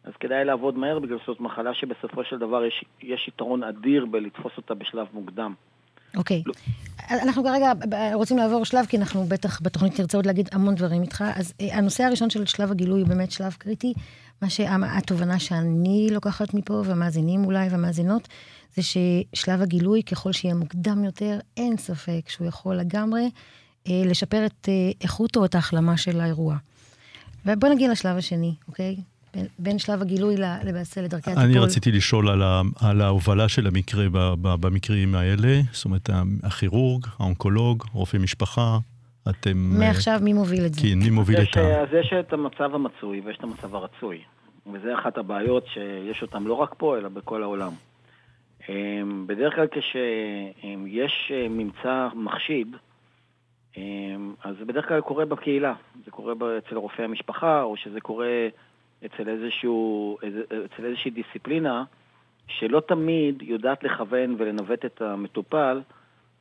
אז 0.03 0.13
כדאי 0.19 0.45
לעבוד 0.45 0.77
מהר 0.77 0.99
בגלל 0.99 1.17
שזאת 1.23 1.39
מחלה 1.39 1.73
שבסופו 1.73 2.23
של 2.23 2.37
דבר 2.37 2.63
יש, 2.65 2.85
יש 3.01 3.27
יתרון 3.27 3.63
אדיר 3.63 4.05
בלתפוס 4.05 4.51
אותה 4.57 4.73
בשלב 4.73 5.07
מוקדם. 5.13 5.53
אוקיי. 6.17 6.43
Okay. 6.47 7.13
אנחנו 7.23 7.43
כרגע 7.43 7.71
רוצים 8.13 8.37
לעבור 8.37 8.65
שלב, 8.65 8.85
כי 8.85 8.97
אנחנו 8.97 9.23
בטח 9.23 9.61
בתוכנית 9.61 9.99
נרצה 9.99 10.17
עוד 10.17 10.25
להגיד 10.25 10.49
המון 10.51 10.75
דברים 10.75 11.01
איתך. 11.01 11.23
אז 11.35 11.53
אה, 11.61 11.77
הנושא 11.77 12.03
הראשון 12.03 12.29
של 12.29 12.45
שלב 12.45 12.71
הגילוי 12.71 13.01
הוא 13.01 13.07
באמת 13.07 13.31
שלב 13.31 13.51
קריטי. 13.51 13.93
מה 14.41 14.49
שהתובנה 14.49 15.39
שאני 15.39 16.07
לוקחת 16.11 16.53
מפה, 16.53 16.73
והמאזינים 16.85 17.45
אולי 17.45 17.67
והמאזינות, 17.71 18.27
זה 18.77 18.83
ששלב 18.83 19.61
הגילוי, 19.61 20.03
ככל 20.03 20.31
שיהיה 20.31 20.55
מוקדם 20.55 21.03
יותר, 21.03 21.39
אין 21.57 21.77
ספק 21.77 22.29
שהוא 22.29 22.47
יכול 22.47 22.75
לגמרי 22.75 23.29
אה, 23.87 24.01
לשפר 24.05 24.45
את 24.45 24.69
אה, 24.69 24.73
איכות 25.01 25.35
או 25.35 25.45
את 25.45 25.55
ההחלמה 25.55 25.97
של 25.97 26.21
האירוע. 26.21 26.55
ובוא 27.45 27.69
נגיע 27.69 27.91
לשלב 27.91 28.17
השני, 28.17 28.53
אוקיי? 28.67 28.95
בין 29.59 29.79
שלב 29.79 30.01
הגילוי 30.01 30.35
למעשה 30.63 31.01
לדרכי 31.01 31.31
הטיפול. 31.31 31.49
אני 31.49 31.59
רציתי 31.59 31.91
לשאול 31.91 32.29
על, 32.29 32.41
ה, 32.41 32.61
על 32.81 33.01
ההובלה 33.01 33.49
של 33.49 33.67
המקרה 33.67 34.05
ב, 34.11 34.17
ב, 34.41 34.55
במקרים 34.65 35.15
האלה, 35.15 35.61
זאת 35.71 35.85
אומרת, 35.85 36.09
הכירורג, 36.43 37.05
האונקולוג, 37.19 37.83
רופא 37.93 38.17
משפחה, 38.17 38.77
אתם... 39.29 39.57
מעכשיו, 39.79 40.19
מי 40.23 40.33
מוביל 40.33 40.65
את 40.65 40.73
זה? 40.73 40.81
כן, 40.81 40.99
מי 40.99 41.09
מוביל 41.09 41.41
את 41.41 41.57
ה... 41.57 41.81
אז 41.81 41.87
יש 41.99 42.13
את 42.19 42.33
המצב 42.33 42.75
המצוי 42.75 43.21
ויש 43.25 43.37
את 43.37 43.43
המצב 43.43 43.75
הרצוי. 43.75 44.19
וזה 44.73 44.93
אחת 44.99 45.17
הבעיות 45.17 45.65
שיש 45.73 46.21
אותן 46.21 46.43
לא 46.43 46.53
רק 46.53 46.73
פה, 46.77 46.97
אלא 46.97 47.09
בכל 47.09 47.43
העולם. 47.43 47.71
אמ, 48.69 49.27
בדרך 49.27 49.55
כלל 49.55 49.67
כשיש 49.67 51.31
אה, 51.31 51.47
ממצא 51.49 52.07
מחשיד, 52.15 52.75
אמ, 53.77 54.33
אז 54.43 54.55
זה 54.59 54.65
בדרך 54.65 54.87
כלל 54.87 55.01
קורה 55.01 55.25
בקהילה. 55.25 55.73
זה 56.05 56.11
קורה 56.11 56.33
אצל 56.57 56.77
רופאי 56.77 57.05
המשפחה, 57.05 57.61
או 57.61 57.77
שזה 57.77 58.01
קורה 58.01 58.47
אצל, 59.05 59.29
איזשהו, 59.29 60.17
אצל 60.65 60.85
איזושהי 60.85 61.11
דיסציפלינה 61.11 61.83
שלא 62.47 62.79
תמיד 62.79 63.41
יודעת 63.41 63.83
לכוון 63.83 64.35
ולנווט 64.37 64.85
את 64.85 65.01
המטופל 65.01 65.81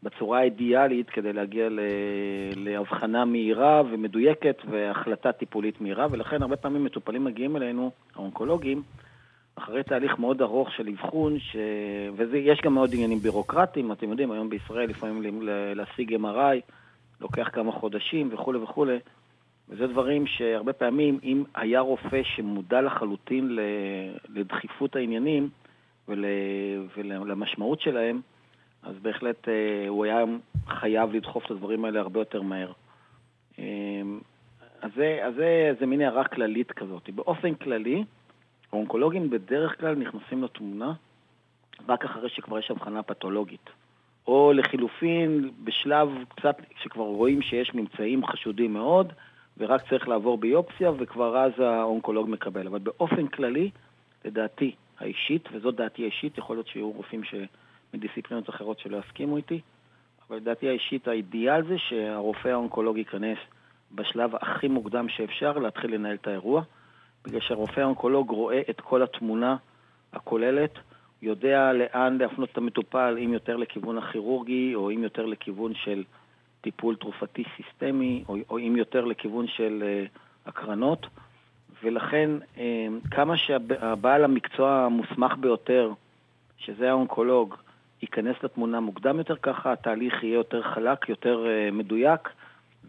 בצורה 0.02 0.38
האידיאלית 0.38 1.10
כדי 1.10 1.32
להגיע 1.32 1.68
להבחנה 2.56 3.24
מהירה 3.24 3.82
ומדויקת 3.90 4.62
והחלטה 4.70 5.32
טיפולית 5.32 5.80
מהירה, 5.80 6.06
ולכן 6.10 6.42
הרבה 6.42 6.56
פעמים 6.56 6.84
מטופלים 6.84 7.24
מגיעים 7.24 7.56
אלינו, 7.56 7.90
האונקולוגים, 8.14 8.82
אחרי 9.56 9.82
תהליך 9.82 10.18
מאוד 10.18 10.42
ארוך 10.42 10.70
של 10.72 10.88
אבחון, 10.88 11.38
ש... 11.38 11.56
ויש 12.16 12.60
גם 12.64 12.74
מאוד 12.74 12.90
עניינים 12.94 13.18
בירוקרטיים, 13.18 13.92
אתם 13.92 14.10
יודעים, 14.10 14.30
היום 14.30 14.50
בישראל 14.50 14.88
לפעמים 14.88 15.42
להשיג 15.74 16.14
MRI 16.14 16.72
לוקח 17.20 17.48
כמה 17.52 17.72
חודשים 17.72 18.28
וכולי 18.32 18.58
וכולי. 18.58 18.98
וזה 19.68 19.86
דברים 19.86 20.26
שהרבה 20.26 20.72
פעמים, 20.72 21.18
אם 21.22 21.44
היה 21.54 21.80
רופא 21.80 22.22
שמודע 22.22 22.80
לחלוטין 22.80 23.58
לדחיפות 24.28 24.96
העניינים 24.96 25.48
ול, 26.08 26.24
ולמשמעות 26.96 27.80
שלהם, 27.80 28.20
אז 28.82 28.94
בהחלט 29.02 29.48
אה, 29.48 29.88
הוא 29.88 30.04
היה 30.04 30.24
חייב 30.68 31.12
לדחוף 31.12 31.46
את 31.46 31.50
הדברים 31.50 31.84
האלה 31.84 32.00
הרבה 32.00 32.20
יותר 32.20 32.42
מהר. 32.42 32.72
אה, 33.58 33.64
אז 34.82 34.90
זה, 34.96 35.18
אז 35.22 35.34
זה, 35.34 35.72
זה 35.80 35.86
מין 35.86 36.00
הערה 36.00 36.24
כללית 36.24 36.72
כזאת. 36.72 37.10
באופן 37.10 37.54
כללי, 37.54 38.04
האונקולוגים 38.72 39.30
בדרך 39.30 39.80
כלל 39.80 39.94
נכנסים 39.94 40.44
לתמונה 40.44 40.92
רק 41.88 42.04
אחרי 42.04 42.28
שכבר 42.28 42.58
יש 42.58 42.70
הבחנה 42.70 43.02
פתולוגית. 43.02 43.70
או 44.26 44.52
לחילופין, 44.52 45.50
בשלב 45.64 46.08
קצת 46.28 46.56
שכבר 46.82 47.04
רואים 47.04 47.42
שיש 47.42 47.74
ממצאים 47.74 48.26
חשודים 48.26 48.72
מאוד, 48.72 49.12
ורק 49.58 49.88
צריך 49.88 50.08
לעבור 50.08 50.38
ביופסיה, 50.38 50.90
וכבר 50.98 51.38
אז 51.38 51.52
האונקולוג 51.58 52.30
מקבל. 52.30 52.66
אבל 52.66 52.78
באופן 52.78 53.26
כללי, 53.26 53.70
לדעתי 54.24 54.74
האישית, 54.98 55.48
וזאת 55.52 55.74
דעתי 55.76 56.02
האישית, 56.02 56.38
יכול 56.38 56.56
להיות 56.56 56.68
שיהיו 56.68 56.90
רופאים 56.90 57.22
מדיסציפלינות 57.94 58.50
אחרות 58.50 58.78
שלא 58.78 58.96
יסכימו 58.96 59.36
איתי, 59.36 59.60
אבל 60.28 60.36
לדעתי 60.36 60.68
האישית, 60.68 61.08
האידיאל 61.08 61.66
זה 61.66 61.78
שהרופא 61.78 62.48
האונקולוג 62.48 62.98
ייכנס 62.98 63.38
בשלב 63.94 64.34
הכי 64.34 64.68
מוקדם 64.68 65.08
שאפשר 65.08 65.58
להתחיל 65.58 65.94
לנהל 65.94 66.14
את 66.14 66.26
האירוע, 66.26 66.62
בגלל 67.26 67.40
שהרופא 67.40 67.80
האונקולוג 67.80 68.30
רואה 68.30 68.60
את 68.70 68.80
כל 68.80 69.02
התמונה 69.02 69.56
הכוללת, 70.12 70.78
יודע 71.22 71.72
לאן 71.72 72.18
להפנות 72.18 72.48
את 72.52 72.58
המטופל, 72.58 73.18
אם 73.24 73.32
יותר 73.32 73.56
לכיוון 73.56 73.98
הכירורגי, 73.98 74.74
או 74.74 74.90
אם 74.90 75.02
יותר 75.02 75.26
לכיוון 75.26 75.74
של 75.74 76.04
טיפול 76.60 76.96
תרופתי 76.96 77.44
סיסטמי, 77.56 78.24
או, 78.28 78.36
או 78.50 78.58
אם 78.58 78.76
יותר 78.76 79.04
לכיוון 79.04 79.46
של 79.46 79.82
uh, 79.82 80.18
הקרנות, 80.48 81.06
ולכן 81.82 82.30
uh, 82.56 82.60
כמה 83.10 83.36
שהבעל 83.36 84.24
המקצוע 84.24 84.70
המוסמך 84.70 85.32
ביותר, 85.40 85.92
שזה 86.58 86.90
האונקולוג, 86.90 87.54
ייכנס 88.02 88.36
לתמונה 88.42 88.80
מוקדם 88.80 89.18
יותר, 89.18 89.36
ככה 89.36 89.72
התהליך 89.72 90.22
יהיה 90.22 90.34
יותר 90.34 90.62
חלק, 90.62 91.08
יותר 91.08 91.44
uh, 91.46 91.74
מדויק 91.74 92.28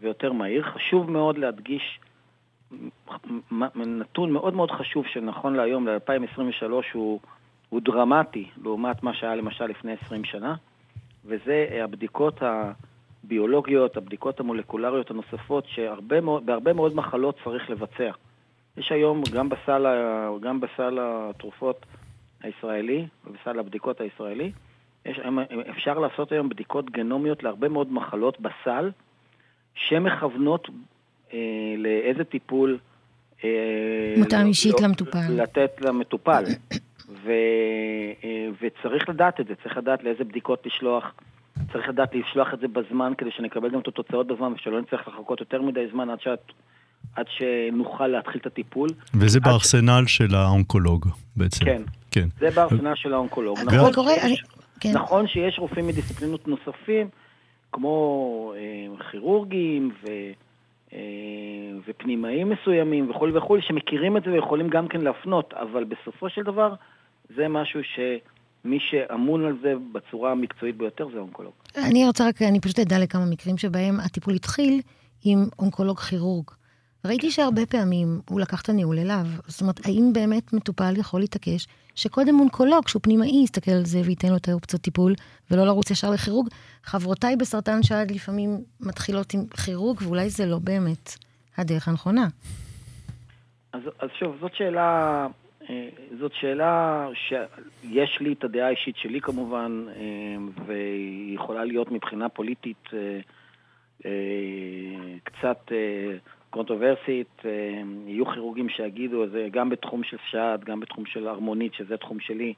ויותר 0.00 0.32
מהיר. 0.32 0.62
חשוב 0.62 1.10
מאוד 1.10 1.38
להדגיש 1.38 2.00
נתון 3.76 4.32
מאוד 4.32 4.54
מאוד 4.54 4.70
חשוב 4.70 5.06
שנכון 5.06 5.54
להיום, 5.54 5.88
ל-2023, 5.88 6.72
הוא, 6.92 7.20
הוא 7.68 7.80
דרמטי 7.84 8.48
לעומת 8.62 9.02
מה 9.02 9.14
שהיה 9.14 9.34
למשל 9.34 9.66
לפני 9.66 9.92
20 9.92 10.24
שנה, 10.24 10.54
וזה 11.24 11.80
הבדיקות 11.82 12.42
ה... 12.42 12.72
הביולוגיות, 13.24 13.96
הבדיקות 13.96 14.40
המולקולריות 14.40 15.10
הנוספות, 15.10 15.64
שבהרבה 15.66 16.72
מאוד 16.72 16.94
מחלות 16.94 17.38
צריך 17.44 17.70
לבצע. 17.70 18.10
יש 18.76 18.92
היום, 18.92 19.22
גם 19.34 19.48
בסל, 19.48 19.86
גם 20.40 20.60
בסל 20.60 20.98
התרופות 21.00 21.86
הישראלי 22.42 23.06
ובסל 23.26 23.58
הבדיקות 23.58 24.00
הישראלי, 24.00 24.52
יש, 25.06 25.18
אפשר 25.70 25.98
לעשות 25.98 26.32
היום 26.32 26.48
בדיקות 26.48 26.90
גנומיות 26.90 27.42
להרבה 27.42 27.68
מאוד 27.68 27.92
מחלות 27.92 28.40
בסל, 28.40 28.90
שמכוונות 29.74 30.68
אה, 30.68 30.74
לאיזה 31.76 32.24
טיפול... 32.24 32.78
אה, 33.44 34.14
מותאם 34.18 34.40
לא, 34.40 34.46
אישית 34.46 34.80
לא, 34.80 34.86
למטופל. 34.86 35.42
לתת 35.42 35.70
למטופל. 35.80 36.44
ו, 37.24 37.32
אה, 38.24 38.48
וצריך 38.62 39.08
לדעת 39.08 39.40
את 39.40 39.46
זה, 39.46 39.54
צריך 39.62 39.76
לדעת 39.76 40.04
לאיזה 40.04 40.24
בדיקות 40.24 40.66
לשלוח. 40.66 41.04
צריך 41.72 41.88
לדעת 41.88 42.14
לשלוח 42.14 42.54
את 42.54 42.60
זה 42.60 42.68
בזמן 42.68 43.12
כדי 43.18 43.30
שנקבל 43.36 43.70
גם 43.70 43.80
את 43.80 43.88
התוצאות 43.88 44.26
בזמן 44.26 44.52
ושלא 44.52 44.80
נצטרך 44.80 45.08
לחכות 45.08 45.40
יותר 45.40 45.62
מדי 45.62 45.86
זמן 45.92 46.10
עד, 46.10 46.20
שאת, 46.20 46.52
עד 47.16 47.26
שנוכל 47.28 48.06
להתחיל 48.06 48.40
את 48.40 48.46
הטיפול. 48.46 48.88
וזה 49.14 49.40
בארסנל 49.40 50.06
ש... 50.06 50.16
של 50.16 50.34
האונקולוג 50.34 51.06
בעצם. 51.36 51.64
כן, 51.64 51.82
כן. 52.10 52.28
זה 52.40 52.50
בארסנל 52.50 52.94
של 52.94 53.12
האונקולוג. 53.12 53.58
נכון, 53.66 53.92
קורה, 53.92 54.14
שיש, 54.14 54.24
אני... 54.24 54.36
כן. 54.80 54.92
נכון 54.94 55.28
שיש 55.28 55.58
רופאים 55.58 55.86
מדיסציפלינות 55.86 56.48
נוספים, 56.48 57.08
כמו 57.72 58.52
אה, 58.56 59.04
כירורגים 59.10 59.90
ו... 60.02 60.06
אה, 60.92 60.98
ופנימאים 61.88 62.48
מסוימים 62.48 63.10
וכולי 63.10 63.38
וכולי, 63.38 63.62
שמכירים 63.62 64.16
את 64.16 64.22
זה 64.24 64.32
ויכולים 64.32 64.68
גם 64.68 64.88
כן 64.88 65.00
להפנות, 65.00 65.54
אבל 65.54 65.84
בסופו 65.84 66.28
של 66.28 66.42
דבר 66.42 66.74
זה 67.36 67.48
משהו 67.48 67.84
ש... 67.84 67.98
מי 68.64 68.78
שאמון 68.80 69.44
על 69.44 69.58
זה 69.62 69.74
בצורה 69.92 70.32
המקצועית 70.32 70.76
ביותר 70.76 71.08
זה 71.12 71.18
האונקולוג. 71.18 71.52
אני 71.76 72.06
רוצה 72.06 72.28
רק, 72.28 72.42
אני 72.42 72.60
פשוט 72.60 72.78
אדע 72.78 72.98
לכמה 72.98 73.24
מקרים 73.30 73.58
שבהם 73.58 74.00
הטיפול 74.00 74.34
התחיל 74.34 74.80
עם 75.24 75.38
אונקולוג 75.58 75.98
כירורג. 75.98 76.50
ראיתי 77.08 77.30
שהרבה 77.30 77.66
פעמים 77.66 78.20
הוא 78.30 78.40
לקח 78.40 78.62
את 78.62 78.68
הניהול 78.68 78.98
אליו. 78.98 79.26
זאת 79.46 79.60
אומרת, 79.60 79.86
האם 79.86 80.10
באמת 80.12 80.52
מטופל 80.52 80.96
יכול 80.96 81.20
להתעקש 81.20 81.66
שקודם 81.94 82.40
אונקולוג, 82.40 82.88
שהוא 82.88 83.02
פנימאי, 83.02 83.42
יסתכל 83.44 83.70
על 83.70 83.84
זה 83.84 84.00
וייתן 84.04 84.28
לו 84.28 84.36
את 84.36 84.48
האופציות 84.48 84.82
טיפול, 84.82 85.14
ולא 85.50 85.64
לרוץ 85.66 85.90
ישר 85.90 86.10
לכירורג? 86.10 86.48
חברותיי 86.82 87.36
בסרטן 87.36 87.82
שד 87.82 88.06
לפעמים 88.10 88.58
מתחילות 88.80 89.34
עם 89.34 89.40
כירורג, 89.64 90.02
ואולי 90.02 90.30
זה 90.30 90.46
לא 90.46 90.58
באמת 90.58 91.10
הדרך 91.56 91.88
הנכונה. 91.88 92.28
אז, 93.72 93.82
אז 93.98 94.08
שוב, 94.18 94.36
זאת 94.40 94.54
שאלה 94.54 95.26
אה, 95.70 95.88
זאת 96.18 96.32
שאלה 96.34 97.08
שיש 97.14 98.20
לי 98.20 98.32
את 98.32 98.44
הדעה 98.44 98.66
האישית 98.66 98.96
שלי 98.96 99.20
כמובן, 99.20 99.84
אה, 99.96 100.36
והיא 100.66 101.34
יכולה 101.34 101.64
להיות 101.64 101.90
מבחינה 101.90 102.28
פוליטית 102.28 102.88
אה, 102.94 103.20
קצת 105.24 105.72
קונטרוברסית. 106.58 107.42
יהיו 108.06 108.26
כירורגים 108.26 108.68
שיגידו, 108.68 109.26
זה 109.28 109.48
גם 109.50 109.68
בתחום 109.68 110.02
של 110.04 110.16
שד, 110.30 110.58
גם 110.64 110.80
בתחום 110.80 111.06
של 111.06 111.28
הרמונית, 111.28 111.74
שזה 111.74 111.96
תחום 111.96 112.20
שלי. 112.20 112.54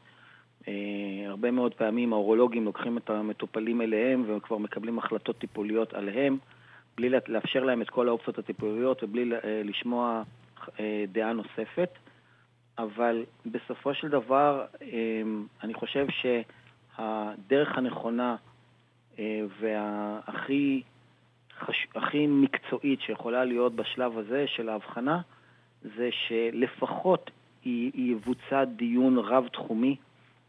הרבה 1.27 1.51
מאוד 1.51 1.75
פעמים 1.75 2.13
האורולוגים 2.13 2.65
לוקחים 2.65 2.99
את 2.99 3.11
המטופלים 3.11 3.81
אליהם 3.81 4.25
וכבר 4.27 4.59
מקבלים 4.59 4.99
החלטות 4.99 5.39
טיפוליות 5.39 5.95
עליהם, 5.95 6.39
בלי 6.97 7.09
לאפשר 7.29 7.65
להם 7.65 7.83
את 7.83 7.91
כל 7.91 8.09
האופציות 8.09 8.39
הטיפוליות 8.39 9.03
ובלי 9.03 9.31
לשמוע 9.65 10.23
דעה 11.13 11.33
נוספת. 11.33 11.91
אבל 12.79 13.25
בסופו 13.47 13.95
של 13.95 14.09
דבר, 14.09 14.65
אני 15.65 15.75
חושב 15.75 16.07
שהדרך 16.11 17.79
הנכונה 17.79 18.37
והכי 19.61 20.83
הכי 21.95 22.27
מקצועית 22.27 23.01
שיכולה 23.01 23.45
להיות 23.45 23.75
בשלב 23.75 24.19
הזה 24.19 24.45
של 24.47 24.69
ההבחנה, 24.69 25.21
זה 25.83 26.09
שלפחות 26.29 27.31
יבוצע 27.95 28.65
דיון 28.65 29.19
רב-תחומי 29.19 29.97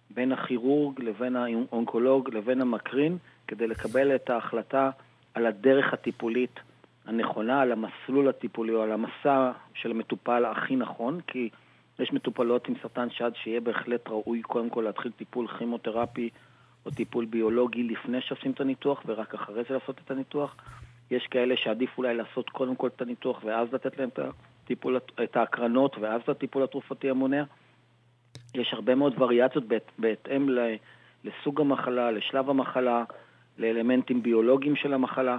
בין 0.09 0.31
הכירורג 0.31 0.99
לבין 0.99 1.35
האונקולוג 1.35 2.29
לבין 2.33 2.61
המקרין, 2.61 3.17
כדי 3.47 3.67
לקבל 3.67 4.15
את 4.15 4.29
ההחלטה 4.29 4.89
על 5.33 5.45
הדרך 5.45 5.93
הטיפולית 5.93 6.59
הנכונה, 7.05 7.61
על 7.61 7.71
המסלול 7.71 8.29
הטיפולי 8.29 8.73
או 8.73 8.81
על 8.81 8.91
המסע 8.91 9.51
של 9.73 9.91
המטופל 9.91 10.45
הכי 10.45 10.75
נכון, 10.75 11.19
כי 11.27 11.49
יש 11.99 12.13
מטופלות 12.13 12.67
עם 12.67 12.75
סרטן 12.81 13.09
שד 13.09 13.31
שיהיה 13.35 13.61
בהחלט 13.61 14.07
ראוי 14.07 14.41
קודם 14.41 14.69
כל 14.69 14.81
להתחיל 14.81 15.11
טיפול 15.11 15.47
כימותרפי 15.47 16.29
או 16.85 16.91
טיפול 16.91 17.25
ביולוגי 17.25 17.83
לפני 17.83 18.21
שעושים 18.21 18.51
את 18.51 18.61
הניתוח 18.61 19.03
ורק 19.05 19.33
אחרי 19.33 19.63
זה 19.69 19.73
לעשות 19.73 19.99
את 20.05 20.11
הניתוח. 20.11 20.55
יש 21.11 21.27
כאלה 21.31 21.55
שעדיף 21.57 21.97
אולי 21.97 22.15
לעשות 22.15 22.49
קודם 22.49 22.75
כל 22.75 22.87
את 22.87 23.01
הניתוח 23.01 23.43
ואז 23.43 23.67
לתת 23.73 23.99
להם 23.99 24.09
את, 24.09 24.19
הטיפול, 24.63 24.99
את 25.23 25.35
ההקרנות 25.35 25.95
ואז 26.01 26.21
את 26.21 26.29
הטיפול 26.29 26.63
התרופתי 26.63 27.09
המונע. 27.09 27.43
יש 28.55 28.73
הרבה 28.73 28.95
מאוד 28.95 29.13
וריאציות 29.17 29.67
בהת, 29.67 29.91
בהתאם 29.99 30.49
לסוג 31.23 31.61
המחלה, 31.61 32.11
לשלב 32.11 32.49
המחלה, 32.49 33.03
לאלמנטים 33.57 34.23
ביולוגיים 34.23 34.75
של 34.75 34.93
המחלה, 34.93 35.37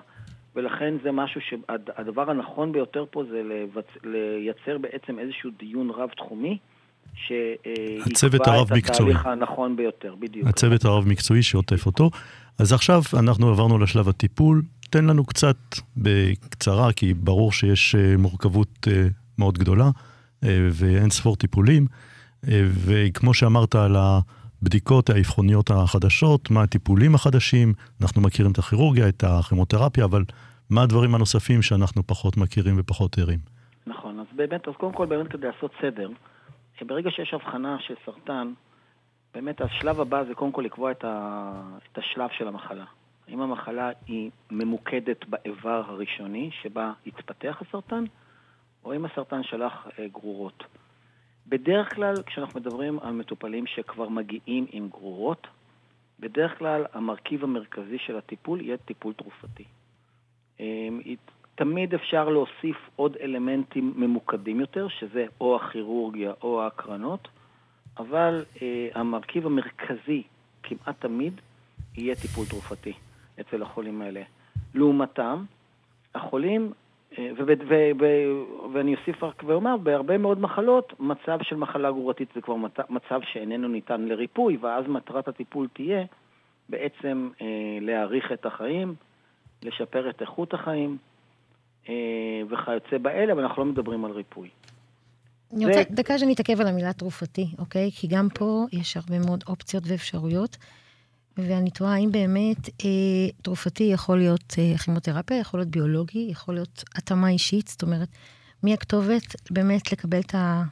ולכן 0.56 0.94
זה 1.02 1.12
משהו 1.12 1.40
שהדבר 1.40 2.30
הנכון 2.30 2.72
ביותר 2.72 3.04
פה 3.10 3.24
זה 3.24 3.42
לבצ... 3.42 3.86
לייצר 4.04 4.78
בעצם 4.78 5.18
איזשהו 5.18 5.50
דיון 5.58 5.90
רב-תחומי. 5.90 6.58
שיקבע 7.14 8.36
את 8.36 8.88
התהליך 8.90 9.26
הנכון 9.26 9.76
ביותר, 9.76 10.14
בדיוק. 10.14 10.48
הצוות 10.48 10.84
הרב-מקצועי 10.84 11.42
שעוטף 11.42 11.86
אותו. 11.86 12.10
אז 12.58 12.72
עכשיו 12.72 13.00
אנחנו 13.18 13.48
עברנו 13.48 13.78
לשלב 13.78 14.08
הטיפול. 14.08 14.62
תן 14.92 15.04
לנו 15.04 15.24
קצת 15.24 15.56
בקצרה, 15.96 16.92
כי 16.92 17.14
ברור 17.14 17.52
שיש 17.52 17.94
אה, 17.94 18.14
מורכבות 18.18 18.88
אה, 18.88 19.06
מאוד 19.38 19.58
גדולה 19.58 19.84
אה, 20.44 20.68
ואין 20.70 21.10
ספור 21.10 21.36
טיפולים. 21.36 21.86
וכמו 22.86 23.34
שאמרת 23.34 23.74
על 23.74 23.96
הבדיקות 23.96 25.10
האבחוניות 25.10 25.70
החדשות, 25.70 26.50
מה 26.50 26.62
הטיפולים 26.62 27.14
החדשים, 27.14 27.72
אנחנו 28.02 28.22
מכירים 28.22 28.52
את 28.52 28.58
הכירורגיה, 28.58 29.08
את 29.08 29.24
הכימותרפיה, 29.26 30.04
אבל 30.04 30.24
מה 30.70 30.82
הדברים 30.82 31.14
הנוספים 31.14 31.62
שאנחנו 31.62 32.06
פחות 32.06 32.36
מכירים 32.36 32.74
ופחות 32.78 33.18
ערים? 33.18 33.38
נכון, 33.86 34.20
אז 34.20 34.26
באמת, 34.36 34.68
אז 34.68 34.74
קודם 34.78 34.92
כל 34.92 35.06
באמת 35.06 35.28
כדי 35.28 35.46
לעשות 35.46 35.70
סדר, 35.82 36.08
ברגע 36.86 37.10
שיש 37.10 37.34
הבחנה 37.34 37.76
של 37.80 37.94
סרטן, 38.06 38.52
באמת 39.34 39.60
השלב 39.60 40.00
הבא 40.00 40.24
זה 40.28 40.34
קודם 40.34 40.52
כל 40.52 40.62
לקבוע 40.62 40.90
את, 40.90 41.04
ה, 41.04 41.52
את 41.92 41.98
השלב 41.98 42.28
של 42.38 42.48
המחלה. 42.48 42.84
האם 43.32 43.40
המחלה 43.40 43.90
היא 44.06 44.30
ממוקדת 44.50 45.24
באיבר 45.24 45.82
הראשוני 45.86 46.50
שבה 46.62 46.92
התפתח 47.06 47.62
הסרטן, 47.68 48.04
או 48.84 48.96
אם 48.96 49.04
הסרטן 49.04 49.42
שלח 49.42 49.86
אה, 49.98 50.08
גרורות. 50.08 50.64
בדרך 51.46 51.94
כלל, 51.94 52.14
כשאנחנו 52.26 52.60
מדברים 52.60 52.98
על 53.00 53.12
מטופלים 53.12 53.66
שכבר 53.66 54.08
מגיעים 54.08 54.66
עם 54.72 54.88
גרורות, 54.88 55.46
בדרך 56.20 56.58
כלל 56.58 56.84
המרכיב 56.92 57.44
המרכזי 57.44 57.98
של 57.98 58.16
הטיפול 58.16 58.60
יהיה 58.60 58.76
טיפול 58.76 59.12
תרופתי. 59.12 59.64
אה, 60.60 60.88
תמיד 61.54 61.94
אפשר 61.94 62.28
להוסיף 62.28 62.76
עוד 62.96 63.16
אלמנטים 63.16 63.92
ממוקדים 63.96 64.60
יותר, 64.60 64.88
שזה 64.88 65.26
או 65.40 65.56
הכירורגיה 65.56 66.32
או 66.42 66.62
ההקרנות, 66.62 67.28
אבל 67.98 68.44
אה, 68.62 68.88
המרכיב 68.94 69.46
המרכזי 69.46 70.22
כמעט 70.62 71.00
תמיד 71.00 71.40
יהיה 71.96 72.14
טיפול 72.14 72.46
תרופתי 72.46 72.92
אצל 73.40 73.62
החולים 73.62 74.02
האלה. 74.02 74.22
לעומתם, 74.74 75.44
החולים, 76.14 76.72
אה, 77.18 77.30
ואני 78.72 78.94
אוסיף 78.94 79.22
רק 79.22 79.42
ואומר, 79.46 79.76
בהרבה 79.76 80.18
מאוד 80.18 80.40
מחלות, 80.40 81.00
מצב 81.00 81.38
של 81.42 81.56
מחלה 81.56 81.90
גרורתית 81.90 82.28
זה 82.34 82.40
כבר 82.40 82.56
מצב 82.90 83.20
שאיננו 83.32 83.68
ניתן 83.68 84.00
לריפוי, 84.00 84.56
ואז 84.60 84.84
מטרת 84.88 85.28
הטיפול 85.28 85.68
תהיה 85.72 86.04
בעצם 86.68 87.30
אה, 87.40 87.46
להאריך 87.80 88.32
את 88.32 88.46
החיים, 88.46 88.94
לשפר 89.62 90.10
את 90.10 90.20
איכות 90.20 90.54
החיים, 90.54 90.96
אה, 91.88 91.94
וכיוצא 92.48 92.98
באלה, 92.98 93.32
אבל 93.32 93.42
אנחנו 93.42 93.64
לא 93.64 93.70
מדברים 93.70 94.04
על 94.04 94.10
ריפוי. 94.10 94.48
אני 95.56 95.66
רוצה 95.66 95.80
ו... 95.90 95.94
דקה 95.94 96.18
שאני 96.18 96.32
אתעכב 96.32 96.60
על 96.60 96.66
המילה 96.66 96.92
תרופתי, 96.92 97.46
אוקיי? 97.58 97.90
כי 97.90 98.06
גם 98.06 98.28
פה 98.34 98.64
יש 98.72 98.96
הרבה 98.96 99.18
מאוד 99.26 99.44
אופציות 99.48 99.84
ואפשרויות, 99.86 100.56
ואני 101.36 101.70
תוהה 101.70 101.94
האם 101.94 102.12
באמת 102.12 102.68
אה, 102.68 103.30
תרופתי 103.42 103.84
יכול 103.84 104.18
להיות 104.18 104.54
אה, 104.58 104.78
כימותרפיה, 104.78 105.38
יכול 105.38 105.60
להיות 105.60 105.70
ביולוגי, 105.70 106.28
יכול 106.30 106.54
להיות 106.54 106.84
התאמה 106.94 107.28
אישית, 107.28 107.68
זאת 107.68 107.82
אומרת, 107.82 108.08
מי 108.62 108.74
הכתובת 108.74 109.50
באמת 109.50 109.92
לקבל 109.92 110.20
את, 110.20 110.34
ה, 110.34 110.62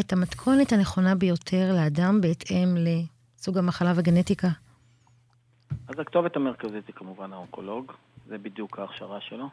את 0.00 0.12
המתכונת 0.12 0.72
הנכונה 0.72 1.14
ביותר 1.14 1.72
לאדם 1.74 2.20
בהתאם 2.20 2.76
לסוג 2.76 3.58
המחלה 3.58 3.92
והגנטיקה? 3.96 4.48
אז 5.88 5.98
הכתובת 5.98 6.36
המרכזית 6.36 6.86
היא 6.86 6.94
כמובן 6.94 7.32
האונקולוג, 7.32 7.92
זה 8.26 8.38
בדיוק 8.38 8.78
ההכשרה 8.78 9.20
שלו. 9.20 9.48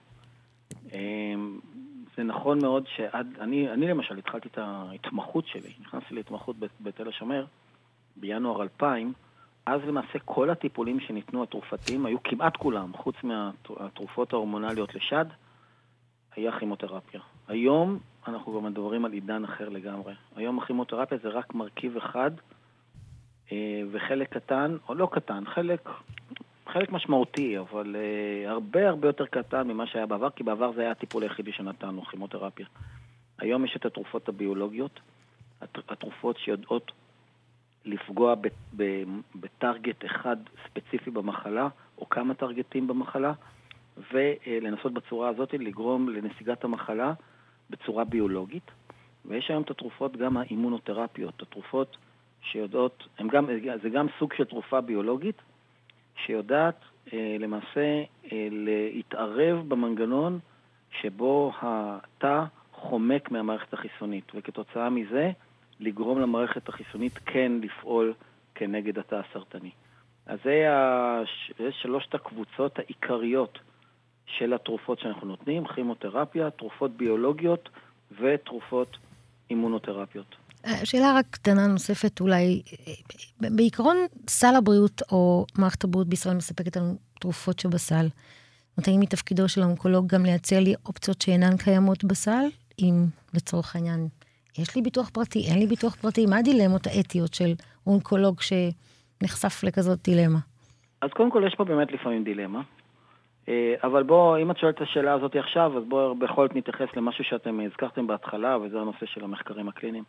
אמ, 0.93 1.59
זה 2.17 2.23
נכון 2.23 2.61
מאוד 2.61 2.83
שעד, 2.95 3.27
אני, 3.39 3.71
אני 3.71 3.87
למשל 3.87 4.17
התחלתי 4.17 4.47
את 4.47 4.57
ההתמחות 4.57 5.47
שלי, 5.47 5.73
נכנסתי 5.81 6.15
להתמחות 6.15 6.55
בתל 6.81 7.09
השומר 7.09 7.45
בינואר 8.15 8.61
2000, 8.61 9.13
אז 9.65 9.81
למעשה 9.87 10.19
כל 10.25 10.49
הטיפולים 10.49 10.99
שניתנו 10.99 11.43
התרופתיים 11.43 12.05
היו 12.05 12.23
כמעט 12.23 12.57
כולם, 12.57 12.91
חוץ 12.93 13.15
מהתרופות 13.23 14.33
ההורמונליות 14.33 14.95
לשד, 14.95 15.25
היה 16.35 16.59
כימותרפיה. 16.59 17.21
היום 17.47 17.99
אנחנו 18.27 18.51
כבר 18.51 18.59
מדברים 18.59 19.05
על 19.05 19.11
עידן 19.11 19.43
אחר 19.43 19.69
לגמרי. 19.69 20.13
היום 20.35 20.59
הכימותרפיה 20.59 21.17
זה 21.23 21.29
רק 21.29 21.55
מרכיב 21.55 21.97
אחד, 21.97 22.31
אה, 23.51 23.81
וחלק 23.91 24.33
קטן, 24.33 24.77
או 24.89 24.95
לא 24.95 25.09
קטן, 25.11 25.43
חלק 25.45 25.89
חלק 26.73 26.91
משמעותי, 26.91 27.59
אבל 27.59 27.95
uh, 27.95 28.49
הרבה 28.49 28.89
הרבה 28.89 29.07
יותר 29.07 29.25
קטן 29.25 29.67
ממה 29.67 29.87
שהיה 29.87 30.05
בעבר, 30.05 30.29
כי 30.29 30.43
בעבר 30.43 30.71
זה 30.73 30.81
היה 30.81 30.91
הטיפול 30.91 31.23
היחידי 31.23 31.51
שנתנו, 31.51 32.01
כימותרפיה. 32.05 32.65
היום 33.39 33.65
יש 33.65 33.75
את 33.75 33.85
התרופות 33.85 34.29
הביולוגיות, 34.29 34.99
התרופות 35.61 36.37
שיודעות 36.37 36.91
לפגוע 37.85 38.35
בטרגט 39.35 40.05
אחד 40.05 40.37
ספציפי 40.65 41.11
במחלה, 41.11 41.67
או 41.97 42.09
כמה 42.09 42.33
טרגטים 42.33 42.87
במחלה, 42.87 43.33
ולנסות 44.13 44.93
בצורה 44.93 45.29
הזאת 45.29 45.53
לגרום 45.53 46.09
לנסיגת 46.09 46.63
המחלה 46.63 47.13
בצורה 47.69 48.03
ביולוגית. 48.03 48.71
ויש 49.25 49.49
היום 49.49 49.63
את 49.63 49.71
התרופות 49.71 50.17
גם 50.17 50.37
האימונותרפיות, 50.37 51.41
התרופות 51.41 51.97
שיודעות, 52.41 53.07
גם, 53.27 53.45
זה 53.83 53.89
גם 53.89 54.07
סוג 54.19 54.33
של 54.33 54.43
תרופה 54.43 54.81
ביולוגית, 54.81 55.41
שיודעת 56.25 56.75
אה, 57.13 57.35
למעשה 57.39 58.03
אה, 58.31 58.47
להתערב 58.51 59.69
במנגנון 59.69 60.39
שבו 61.01 61.51
התא 61.61 62.43
חומק 62.73 63.31
מהמערכת 63.31 63.73
החיסונית, 63.73 64.31
וכתוצאה 64.35 64.89
מזה 64.89 65.31
לגרום 65.79 66.19
למערכת 66.19 66.69
החיסונית 66.69 67.19
כן 67.25 67.51
לפעול 67.61 68.13
כנגד 68.55 68.99
התא 68.99 69.15
הסרטני. 69.15 69.71
אז 70.25 70.39
זה, 70.43 70.65
הש... 70.71 71.51
זה 71.59 71.71
שלושת 71.81 72.15
הקבוצות 72.15 72.79
העיקריות 72.79 73.59
של 74.25 74.53
התרופות 74.53 74.99
שאנחנו 74.99 75.27
נותנים, 75.27 75.67
כימותרפיה, 75.67 76.49
תרופות 76.49 76.97
ביולוגיות 76.97 77.69
ותרופות 78.21 78.97
אימונותרפיות. 79.49 80.35
שאלה 80.83 81.13
רק 81.15 81.25
קטנה 81.29 81.67
נוספת 81.67 82.21
אולי, 82.21 82.61
בעיקרון 83.39 83.97
סל 84.27 84.55
הבריאות 84.57 85.01
או 85.11 85.45
מערכת 85.57 85.83
הבריאות 85.83 86.07
בישראל 86.07 86.35
מספקת 86.35 86.77
לנו 86.77 86.95
תרופות 87.19 87.59
שבסל. 87.59 88.05
זאת 88.05 88.77
אומרת, 88.77 88.87
האם 88.87 88.99
מתפקידו 88.99 89.49
של 89.49 89.61
האונקולוג 89.61 90.07
גם 90.07 90.25
לייצר 90.25 90.59
לי 90.59 90.73
אופציות 90.85 91.21
שאינן 91.21 91.57
קיימות 91.57 92.03
בסל? 92.03 92.45
אם 92.79 93.05
לצורך 93.33 93.75
העניין 93.75 94.07
יש 94.57 94.75
לי 94.75 94.81
ביטוח 94.81 95.09
פרטי, 95.09 95.39
אין 95.49 95.59
לי 95.59 95.67
ביטוח 95.67 95.95
פרטי, 95.95 96.25
מה 96.25 96.37
הדילמות 96.37 96.87
האתיות 96.87 97.33
של 97.33 97.53
אונקולוג 97.87 98.35
שנחשף 98.41 99.63
לכזאת 99.63 100.03
דילמה? 100.03 100.39
אז 101.01 101.09
קודם 101.09 101.31
כל 101.31 101.43
יש 101.47 101.55
פה 101.55 101.63
באמת 101.63 101.91
לפעמים 101.91 102.23
דילמה. 102.23 102.61
אה, 103.49 103.75
אבל 103.83 104.03
בוא, 104.03 104.37
אם 104.37 104.51
את 104.51 104.57
שואלת 104.57 104.75
את 104.75 104.81
השאלה 104.81 105.13
הזאת 105.13 105.35
עכשיו, 105.35 105.77
אז 105.77 105.83
בואו 105.87 106.15
בכל 106.15 106.47
זאת 106.47 106.55
נתייחס 106.55 106.87
למשהו 106.95 107.23
שאתם 107.23 107.59
הזכרתם 107.59 108.07
בהתחלה, 108.07 108.57
וזה 108.57 108.79
הנושא 108.79 109.05
של 109.05 109.23
המחקרים 109.23 109.67
הקליניים. 109.67 110.03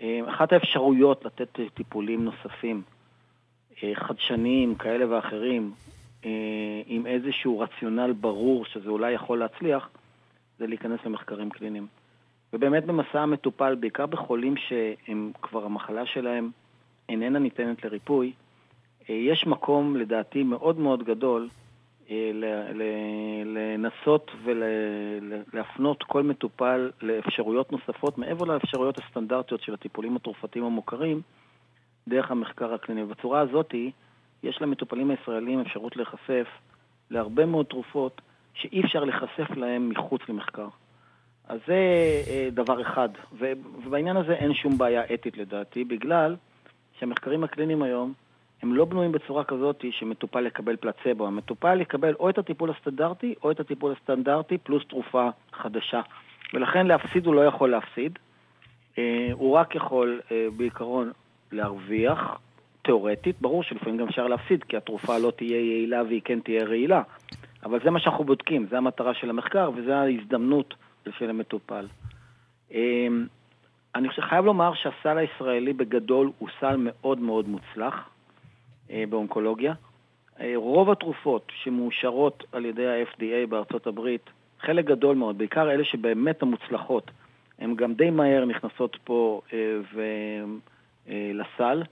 אה, 0.00 0.20
אחת 0.28 0.52
האפשרויות 0.52 1.24
לתת 1.24 1.58
טיפולים 1.74 2.24
נוספים, 2.24 2.82
אה, 3.82 3.92
חדשניים 3.94 4.74
כאלה 4.74 5.14
ואחרים, 5.16 5.72
עם 6.86 7.06
איזשהו 7.06 7.58
רציונל 7.58 8.12
ברור 8.12 8.64
שזה 8.64 8.90
אולי 8.90 9.12
יכול 9.12 9.38
להצליח, 9.38 9.88
זה 10.58 10.66
להיכנס 10.66 11.00
למחקרים 11.04 11.50
קליניים. 11.50 11.86
ובאמת 12.52 12.84
במסע 12.84 13.20
המטופל, 13.20 13.74
בעיקר 13.74 14.06
בחולים 14.06 14.54
שהם 14.56 15.32
כבר 15.42 15.64
המחלה 15.64 16.06
שלהם 16.06 16.50
איננה 17.08 17.38
ניתנת 17.38 17.84
לריפוי, 17.84 18.32
אה, 19.10 19.14
יש 19.14 19.46
מקום 19.46 19.96
לדעתי 19.96 20.42
מאוד 20.42 20.78
מאוד 20.78 21.02
גדול 21.02 21.48
אה, 22.10 22.30
לנסות 23.44 24.30
ולהפנות 24.44 26.02
כל 26.02 26.22
מטופל 26.22 26.90
לאפשרויות 27.02 27.72
נוספות 27.72 28.18
מעבר 28.18 28.44
לאפשרויות 28.44 28.98
הסטנדרטיות 28.98 29.62
של 29.62 29.74
הטיפולים 29.74 30.16
התרופתיים 30.16 30.64
המוכרים 30.64 31.20
דרך 32.08 32.30
המחקר 32.30 32.74
הקליני. 32.74 33.04
בצורה 33.04 33.40
הזאת 33.40 33.74
יש 34.42 34.62
למטופלים 34.62 35.10
הישראלים 35.10 35.60
אפשרות 35.60 35.96
להיחשף 35.96 36.46
להרבה 37.10 37.46
מאוד 37.46 37.66
תרופות 37.66 38.20
שאי 38.54 38.80
אפשר 38.80 39.04
להיחשף 39.04 39.50
להם 39.56 39.88
מחוץ 39.88 40.20
למחקר. 40.28 40.68
אז 41.48 41.58
זה 41.66 41.74
אה, 42.28 42.48
דבר 42.52 42.82
אחד, 42.82 43.08
ובעניין 43.84 44.16
הזה 44.16 44.32
אין 44.32 44.54
שום 44.54 44.78
בעיה 44.78 45.02
אתית 45.14 45.36
לדעתי, 45.36 45.84
בגלל 45.84 46.36
שהמחקרים 46.98 47.44
הקליניים 47.44 47.82
היום 47.82 48.12
הם 48.62 48.74
לא 48.74 48.84
בנויים 48.84 49.12
בצורה 49.12 49.44
כזאת 49.44 49.84
שמטופל 49.90 50.46
יקבל 50.46 50.76
פלצבו. 50.76 51.26
המטופל 51.26 51.80
יקבל 51.80 52.14
או 52.14 52.30
את 52.30 52.38
הטיפול 52.38 52.70
הסטנדרטי 52.70 53.34
או 53.42 53.50
את 53.50 53.60
הטיפול 53.60 53.92
הסטנדרטי 53.92 54.58
פלוס 54.58 54.82
תרופה 54.88 55.28
חדשה. 55.52 56.00
ולכן 56.54 56.86
להפסיד 56.86 57.26
הוא 57.26 57.34
לא 57.34 57.44
יכול 57.44 57.70
להפסיד. 57.70 58.18
אה, 58.98 59.28
הוא 59.32 59.52
רק 59.52 59.74
יכול 59.74 60.20
אה, 60.32 60.46
בעיקרון 60.56 61.12
להרוויח, 61.52 62.38
תיאורטית. 62.82 63.36
ברור 63.40 63.62
שלפעמים 63.62 63.96
גם 63.96 64.08
אפשר 64.08 64.26
להפסיד, 64.26 64.64
כי 64.64 64.76
התרופה 64.76 65.18
לא 65.18 65.32
תהיה 65.36 65.60
יעילה 65.60 66.02
והיא 66.02 66.20
כן 66.24 66.40
תהיה 66.40 66.64
רעילה. 66.64 67.02
אבל 67.64 67.80
זה 67.84 67.90
מה 67.90 68.00
שאנחנו 68.00 68.24
בודקים, 68.24 68.66
זה 68.70 68.78
המטרה 68.78 69.14
של 69.14 69.30
המחקר 69.30 69.70
וזו 69.74 69.92
ההזדמנות 69.92 70.74
של 71.12 71.30
המטופל. 71.30 71.86
אה, 72.74 73.06
אני 73.94 74.08
חייב 74.08 74.44
לומר 74.44 74.74
שהסל 74.74 75.18
הישראלי 75.18 75.72
בגדול 75.72 76.30
הוא 76.38 76.48
סל 76.60 76.76
מאוד 76.78 77.18
מאוד 77.18 77.48
מוצלח. 77.48 78.08
אה, 78.90 79.04
באונקולוגיה. 79.08 79.74
אה, 80.40 80.52
רוב 80.56 80.90
התרופות 80.90 81.52
שמאושרות 81.62 82.44
על 82.52 82.64
ידי 82.64 82.86
ה-FDA 82.86 83.46
בארצות 83.48 83.86
הברית, 83.86 84.30
חלק 84.60 84.84
גדול 84.84 85.16
מאוד, 85.16 85.38
בעיקר 85.38 85.70
אלה 85.70 85.84
שבאמת 85.84 86.42
המוצלחות, 86.42 87.10
הן 87.58 87.74
גם 87.74 87.94
די 87.94 88.10
מהר 88.10 88.44
נכנסות 88.44 88.96
פה 89.04 89.40
אה, 89.52 89.58
ו... 89.94 90.02
לסל, 91.34 91.82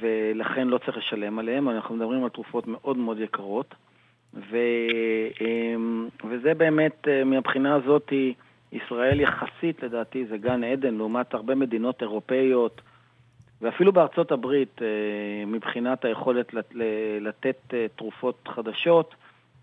ולכן 0.00 0.68
לא 0.68 0.78
צריך 0.78 0.96
לשלם 0.96 1.38
עליהן. 1.38 1.68
אנחנו 1.68 1.96
מדברים 1.96 2.24
על 2.24 2.30
תרופות 2.30 2.66
מאוד 2.66 2.96
מאוד 2.96 3.20
יקרות, 3.20 3.74
ו... 4.34 4.56
וזה 6.30 6.54
באמת, 6.54 7.08
מהבחינה 7.24 7.74
הזאת, 7.74 8.12
ישראל 8.72 9.20
יחסית, 9.20 9.82
לדעתי, 9.82 10.26
זה 10.26 10.36
גן 10.36 10.64
עדן 10.64 10.94
לעומת 10.94 11.34
הרבה 11.34 11.54
מדינות 11.54 12.02
אירופאיות, 12.02 12.80
ואפילו 13.62 13.92
בארצות 13.92 14.32
הברית, 14.32 14.82
אה, 14.82 15.46
מבחינת 15.46 16.04
היכולת 16.04 16.54
לתת 17.20 17.56
אה, 17.74 17.86
תרופות 17.96 18.48
חדשות, 18.48 19.14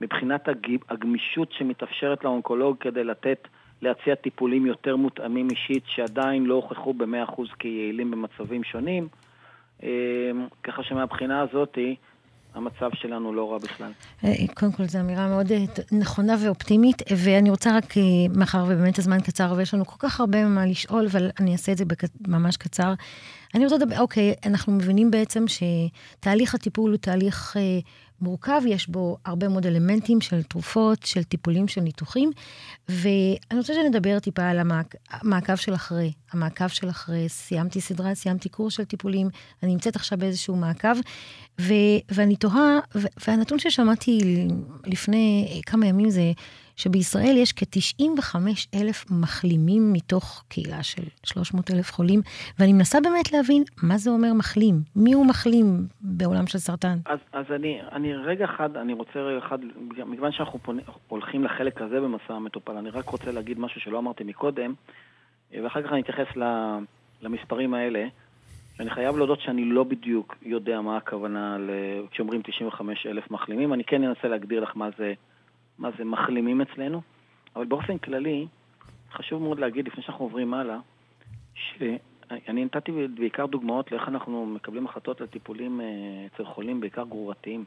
מבחינת 0.02 0.50
הגמישות 0.90 1.52
שמתאפשרת 1.52 2.24
לאונקולוג 2.24 2.78
כדי 2.80 3.04
לתת, 3.04 3.48
להציע 3.82 4.16
טיפולים 4.16 4.66
יותר 4.66 4.96
מותאמים 4.96 5.48
אישית, 5.50 5.84
שעדיין 5.88 6.46
לא 6.46 6.54
הוכחו 6.54 6.94
ב-100% 6.94 7.42
כיעילים 7.60 8.12
במצבים 8.12 8.64
שונים, 8.64 9.08
אה, 9.84 10.32
ככה 10.64 10.84
שמבחינה 10.84 11.42
הזאתי, 11.42 11.96
המצב 12.56 12.90
שלנו 12.94 13.34
לא 13.34 13.52
רע 13.52 13.58
בכלל. 13.58 13.92
קודם 14.54 14.72
כל, 14.72 14.86
זו 14.86 15.00
אמירה 15.00 15.28
מאוד 15.28 15.52
נכונה 15.92 16.36
ואופטימית, 16.44 17.02
ואני 17.18 17.50
רוצה 17.50 17.78
רק, 17.78 17.94
מאחר 18.36 18.64
ובאמת 18.68 19.00
הזמן 19.00 19.22
קצר 19.22 19.54
ויש 19.58 19.74
לנו 19.74 19.86
כל 19.86 19.96
כך 20.00 20.20
הרבה 20.20 20.46
מה 20.46 20.66
לשאול, 20.66 21.06
אבל 21.06 21.30
אני 21.40 21.54
אעשה 21.54 21.72
את 21.72 21.78
זה 21.78 21.84
ממש 22.28 22.58
קצר. 22.58 22.94
אני 23.56 23.64
רוצה 23.64 23.76
לדבר, 23.76 24.00
אוקיי, 24.00 24.34
אנחנו 24.46 24.74
מבינים 24.74 25.12
בעצם 25.12 25.46
שתהליך 25.48 26.56
הטיפול 26.56 26.92
הוא 26.92 26.98
תהליך 26.98 27.58
אה, 27.58 27.80
מורכב, 28.22 28.62
יש 28.68 28.88
בו 28.88 29.18
הרבה 29.26 29.48
מאוד 29.48 29.66
אלמנטים 29.66 30.22
של 30.22 30.44
תרופות, 30.44 31.04
של 31.04 31.24
טיפולים, 31.24 31.68
של 31.68 31.82
ניתוחים, 31.82 32.32
ואני 32.90 33.58
רוצה 33.58 33.74
שנדבר 33.74 34.20
טיפה 34.20 34.44
על 34.48 34.60
המעק, 34.60 34.96
המעקב 35.12 35.56
של 35.56 35.76
אחרי. 35.76 36.12
המעקב 36.32 36.68
של 36.68 36.90
אחרי, 36.90 37.30
סיימתי 37.30 37.82
סדרה, 37.82 38.16
סיימתי 38.16 38.50
קורס 38.50 38.74
של 38.74 38.84
טיפולים, 38.84 39.30
אני 39.64 39.72
נמצאת 39.72 39.96
עכשיו 39.96 40.18
באיזשהו 40.18 40.56
מעקב, 40.56 40.98
ו, 41.62 41.74
ואני 42.10 42.36
תוהה, 42.36 42.80
והנתון 43.28 43.60
ששמעתי 43.60 44.20
לפני 44.86 45.62
כמה 45.66 45.88
ימים 45.88 46.10
זה 46.10 46.32
שבישראל 46.80 47.38
יש 47.38 47.54
כ-95 47.54 48.36
אלף 48.76 49.06
מחלימים 49.12 49.94
מתוך 49.94 50.44
קהילה 50.48 50.84
של 50.84 51.04
300 51.26 51.72
אלף 51.72 51.92
חולים, 51.92 52.22
ואני 52.60 52.74
מנסה 52.74 52.98
באמת 53.02 53.34
להבין 53.34 53.64
מה 53.84 53.98
זה 53.98 54.10
אומר 54.10 54.34
מחלים. 54.34 54.76
מי 54.96 55.14
הוא 55.14 55.26
מחלים 55.26 55.66
בעולם 56.02 56.48
של 56.48 56.58
סרטן? 56.58 56.98
אז, 57.06 57.20
אז 57.34 57.46
אני, 57.56 57.80
אני 57.92 58.16
רגע 58.16 58.46
אחד, 58.46 58.78
אני 58.78 58.94
רוצה 58.94 59.20
רגע 59.20 59.46
אחד, 59.46 59.58
מכיוון 60.06 60.32
שאנחנו 60.32 60.60
פונה, 60.60 60.82
הולכים 61.08 61.44
לחלק 61.44 61.82
הזה 61.82 62.00
במסע 62.02 62.34
המטופל, 62.34 62.78
אני 62.78 62.90
רק 62.90 63.10
רוצה 63.10 63.32
להגיד 63.32 63.60
משהו 63.60 63.82
שלא 63.82 64.00
אמרתי 64.00 64.24
מקודם, 64.24 64.74
ואחר 65.64 65.82
כך 65.82 65.92
אני 65.92 66.02
אתייחס 66.02 66.28
למספרים 67.22 67.74
האלה. 67.74 68.08
אני 68.80 68.90
חייב 68.90 69.18
להודות 69.18 69.42
שאני 69.42 69.66
לא 69.66 69.84
בדיוק 69.84 70.36
יודע 70.42 70.82
מה 70.82 70.98
הכוונה 70.98 71.58
כשאומרים 72.12 72.42
95 72.42 73.06
אלף 73.06 73.32
מחלימים. 73.32 73.74
אני 73.74 73.84
כן 73.84 74.04
אנסה 74.04 74.28
להגדיר 74.28 74.60
לך 74.60 74.72
מה 74.76 74.90
זה 74.98 75.14
מה 75.80 75.90
זה 75.98 76.04
מחלימים 76.04 76.62
אצלנו, 76.62 77.02
אבל 77.56 77.66
באופן 77.66 77.98
כללי, 77.98 78.48
חשוב 79.14 79.42
מאוד 79.42 79.60
להגיד, 79.60 79.88
לפני 79.88 80.04
שאנחנו 80.04 80.26
עוברים 80.26 80.54
הלאה, 80.54 80.78
שאני 81.54 82.66
נתתי 82.66 82.92
בעיקר 83.18 83.46
דוגמאות 83.46 83.92
לאיך 83.92 84.08
אנחנו 84.08 84.46
מקבלים 84.46 84.86
החלטות 84.86 85.22
על 85.22 85.28
טיפולים 85.28 85.82
אה, 85.82 85.86
אצל 86.26 86.46
חולים, 86.46 86.80
בעיקר 86.80 87.04
גרורתיים. 87.04 87.66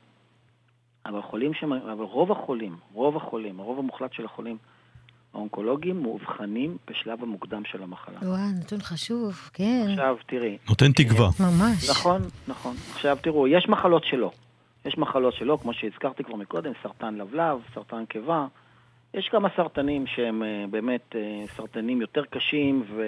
אבל 1.07 1.23
חולים 1.23 1.55
ש... 1.55 1.65
אבל 1.65 2.05
רוב 2.05 2.33
החולים, 2.33 2.77
רוב 2.93 3.17
החולים, 3.17 3.61
הרוב 3.61 3.79
המוחלט 3.79 4.13
של 4.13 4.25
החולים 4.25 4.57
האונקולוגיים 5.35 6.03
מאובחנים 6.03 6.77
בשלב 6.91 7.23
המוקדם 7.23 7.63
של 7.65 7.83
המחלה. 7.83 8.19
וואו, 8.23 8.51
נתון 8.61 8.81
חשוב, 8.81 9.51
כן. 9.53 9.87
עכשיו, 9.91 10.17
תראי. 10.27 10.59
נותן 10.69 10.93
תקווה. 10.93 11.29
ממש. 11.41 11.91
נכון, 11.91 12.23
נכון. 12.49 12.77
עכשיו, 12.93 13.19
תראו, 13.23 13.49
יש 13.49 13.69
מחלות 13.69 14.05
שלא. 14.05 14.31
יש 14.85 14.99
מחלות 14.99 15.35
שלא, 15.35 15.59
כמו 15.63 15.73
שהזכרתי 15.73 16.25
כבר 16.25 16.37
מקודם, 16.37 16.73
סרטן 16.83 17.15
לבלב, 17.15 17.59
סרטן 17.75 18.05
קיבה. 18.07 18.47
יש 19.15 19.29
כמה 19.29 19.49
סרטנים 19.57 20.07
שהם 20.07 20.43
אה, 20.43 20.65
באמת 20.71 21.17
אה, 21.17 21.45
סרטנים 21.47 22.01
יותר 22.01 22.25
קשים 22.25 22.85
ו... 22.89 23.03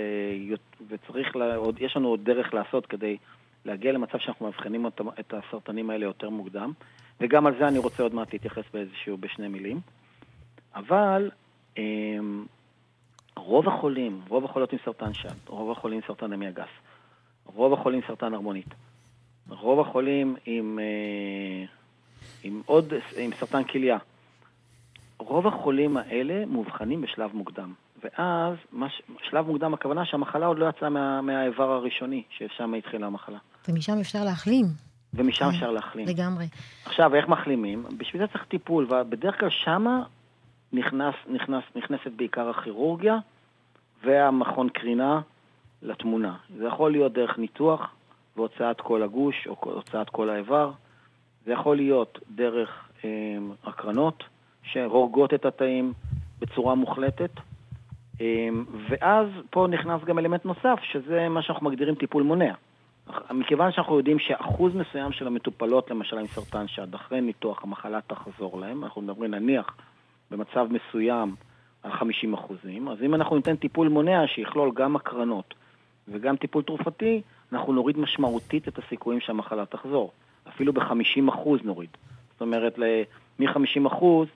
וצריך, 0.88 1.36
לה... 1.36 1.56
עוד... 1.56 1.76
יש 1.80 1.96
לנו 1.96 2.08
עוד 2.08 2.24
דרך 2.24 2.54
לעשות 2.54 2.86
כדי 2.86 3.16
להגיע 3.64 3.92
למצב 3.92 4.18
שאנחנו 4.18 4.46
מאבחנים 4.46 4.86
את 5.20 5.34
הסרטנים 5.34 5.90
האלה 5.90 6.04
יותר 6.04 6.30
מוקדם, 6.30 6.72
וגם 7.20 7.46
על 7.46 7.54
זה 7.58 7.68
אני 7.68 7.78
רוצה 7.78 8.02
עוד 8.02 8.14
מעט 8.14 8.32
להתייחס 8.32 8.64
באיזשהו, 8.72 9.16
בשני 9.16 9.48
מילים. 9.48 9.80
אבל 10.74 11.30
אמ, 11.78 12.44
רוב 13.36 13.68
החולים, 13.68 14.20
רוב 14.28 14.44
החולות 14.44 14.72
עם 14.72 14.78
סרטן 14.84 15.12
שד, 15.12 15.34
רוב 15.46 15.70
החולים 15.70 15.98
עם 15.98 16.06
סרטן 16.06 16.32
המי 16.32 16.46
הגס, 16.46 16.68
רוב 17.46 17.72
החולים 17.72 18.00
עם 18.00 18.06
סרטן 18.08 18.34
הרמונית, 18.34 18.74
רוב 19.48 19.80
החולים 19.80 20.36
עם, 20.46 20.78
אה, 20.82 21.66
עם 22.42 22.62
עוד, 22.66 22.92
עם 23.16 23.30
סרטן 23.40 23.64
כליה, 23.64 23.98
רוב 25.18 25.46
החולים 25.46 25.96
האלה 25.96 26.46
מאובחנים 26.46 27.00
בשלב 27.00 27.30
מוקדם. 27.34 27.72
ואז, 28.04 28.56
מש, 28.72 29.02
שלב 29.30 29.46
מוקדם, 29.46 29.74
הכוונה 29.74 30.04
שהמחלה 30.04 30.46
עוד 30.46 30.58
לא 30.58 30.68
יצאה 30.68 30.88
מה, 30.88 31.22
מהאיבר 31.22 31.70
הראשוני, 31.72 32.22
ששם 32.30 32.74
התחילה 32.74 33.06
המחלה. 33.06 33.38
ומשם 33.68 33.98
אפשר 34.00 34.24
להחלים. 34.24 34.66
ומשם 35.14 35.48
אפשר 35.48 35.70
להחלים. 35.70 36.06
לגמרי. 36.06 36.46
עכשיו, 36.84 37.14
איך 37.14 37.28
מחלימים? 37.28 37.84
בשביל 37.98 38.22
זה 38.22 38.28
צריך 38.28 38.44
טיפול, 38.44 38.86
ובדרך 38.90 39.40
כלל 39.40 39.50
שמה 39.50 40.02
נכנס, 40.72 41.14
נכנס, 41.26 41.64
נכנסת 41.76 42.10
בעיקר 42.16 42.48
הכירורגיה 42.48 43.18
והמכון 44.04 44.68
קרינה 44.68 45.20
לתמונה. 45.82 46.36
זה 46.58 46.66
יכול 46.66 46.92
להיות 46.92 47.12
דרך 47.12 47.38
ניתוח, 47.38 47.90
והוצאת 48.36 48.80
כל 48.80 49.02
הגוש 49.02 49.46
או 49.46 49.56
הוצאת 49.60 50.10
כל 50.10 50.30
האיבר. 50.30 50.70
זה 51.44 51.52
יכול 51.52 51.76
להיות 51.76 52.18
דרך 52.30 52.88
אה, 53.04 53.10
הקרנות 53.64 54.24
שהורגות 54.62 55.34
את 55.34 55.44
התאים 55.44 55.92
בצורה 56.40 56.74
מוחלטת. 56.74 57.30
אה, 58.20 58.48
ואז 58.88 59.28
פה 59.50 59.66
נכנס 59.70 60.04
גם 60.04 60.18
אלמנט 60.18 60.44
נוסף, 60.44 60.78
שזה 60.82 61.28
מה 61.28 61.42
שאנחנו 61.42 61.70
מגדירים 61.70 61.94
טיפול 61.94 62.22
מונע. 62.22 62.54
מכיוון 63.30 63.72
שאנחנו 63.72 63.98
יודעים 63.98 64.18
שאחוז 64.18 64.74
מסוים 64.74 65.12
של 65.12 65.26
המטופלות, 65.26 65.90
למשל 65.90 66.18
עם 66.18 66.26
סרטן 66.26 66.68
שעד 66.68 66.94
אחרי 66.94 67.20
ניתוח 67.20 67.64
המחלה 67.64 68.00
תחזור 68.06 68.60
להם, 68.60 68.84
אנחנו 68.84 69.02
מדברים 69.02 69.34
נניח 69.34 69.76
במצב 70.30 70.66
מסוים 70.70 71.34
על 71.82 71.92
50 71.92 72.34
אחוזים, 72.34 72.88
אז 72.88 73.02
אם 73.02 73.14
אנחנו 73.14 73.36
ניתן 73.36 73.56
טיפול 73.56 73.88
מונע 73.88 74.26
שיכלול 74.26 74.70
גם 74.74 74.96
הקרנות 74.96 75.54
וגם 76.08 76.36
טיפול 76.36 76.62
תרופתי, 76.62 77.22
אנחנו 77.54 77.72
נוריד 77.72 77.98
משמעותית 77.98 78.68
את 78.68 78.78
הסיכויים 78.78 79.20
שהמחלה 79.20 79.66
תחזור. 79.66 80.10
אפילו 80.48 80.72
ב-50% 80.72 81.48
נוריד. 81.64 81.90
זאת 82.32 82.40
אומרת, 82.40 82.78
מ-50 83.38 83.86
אחוז, 83.86 84.28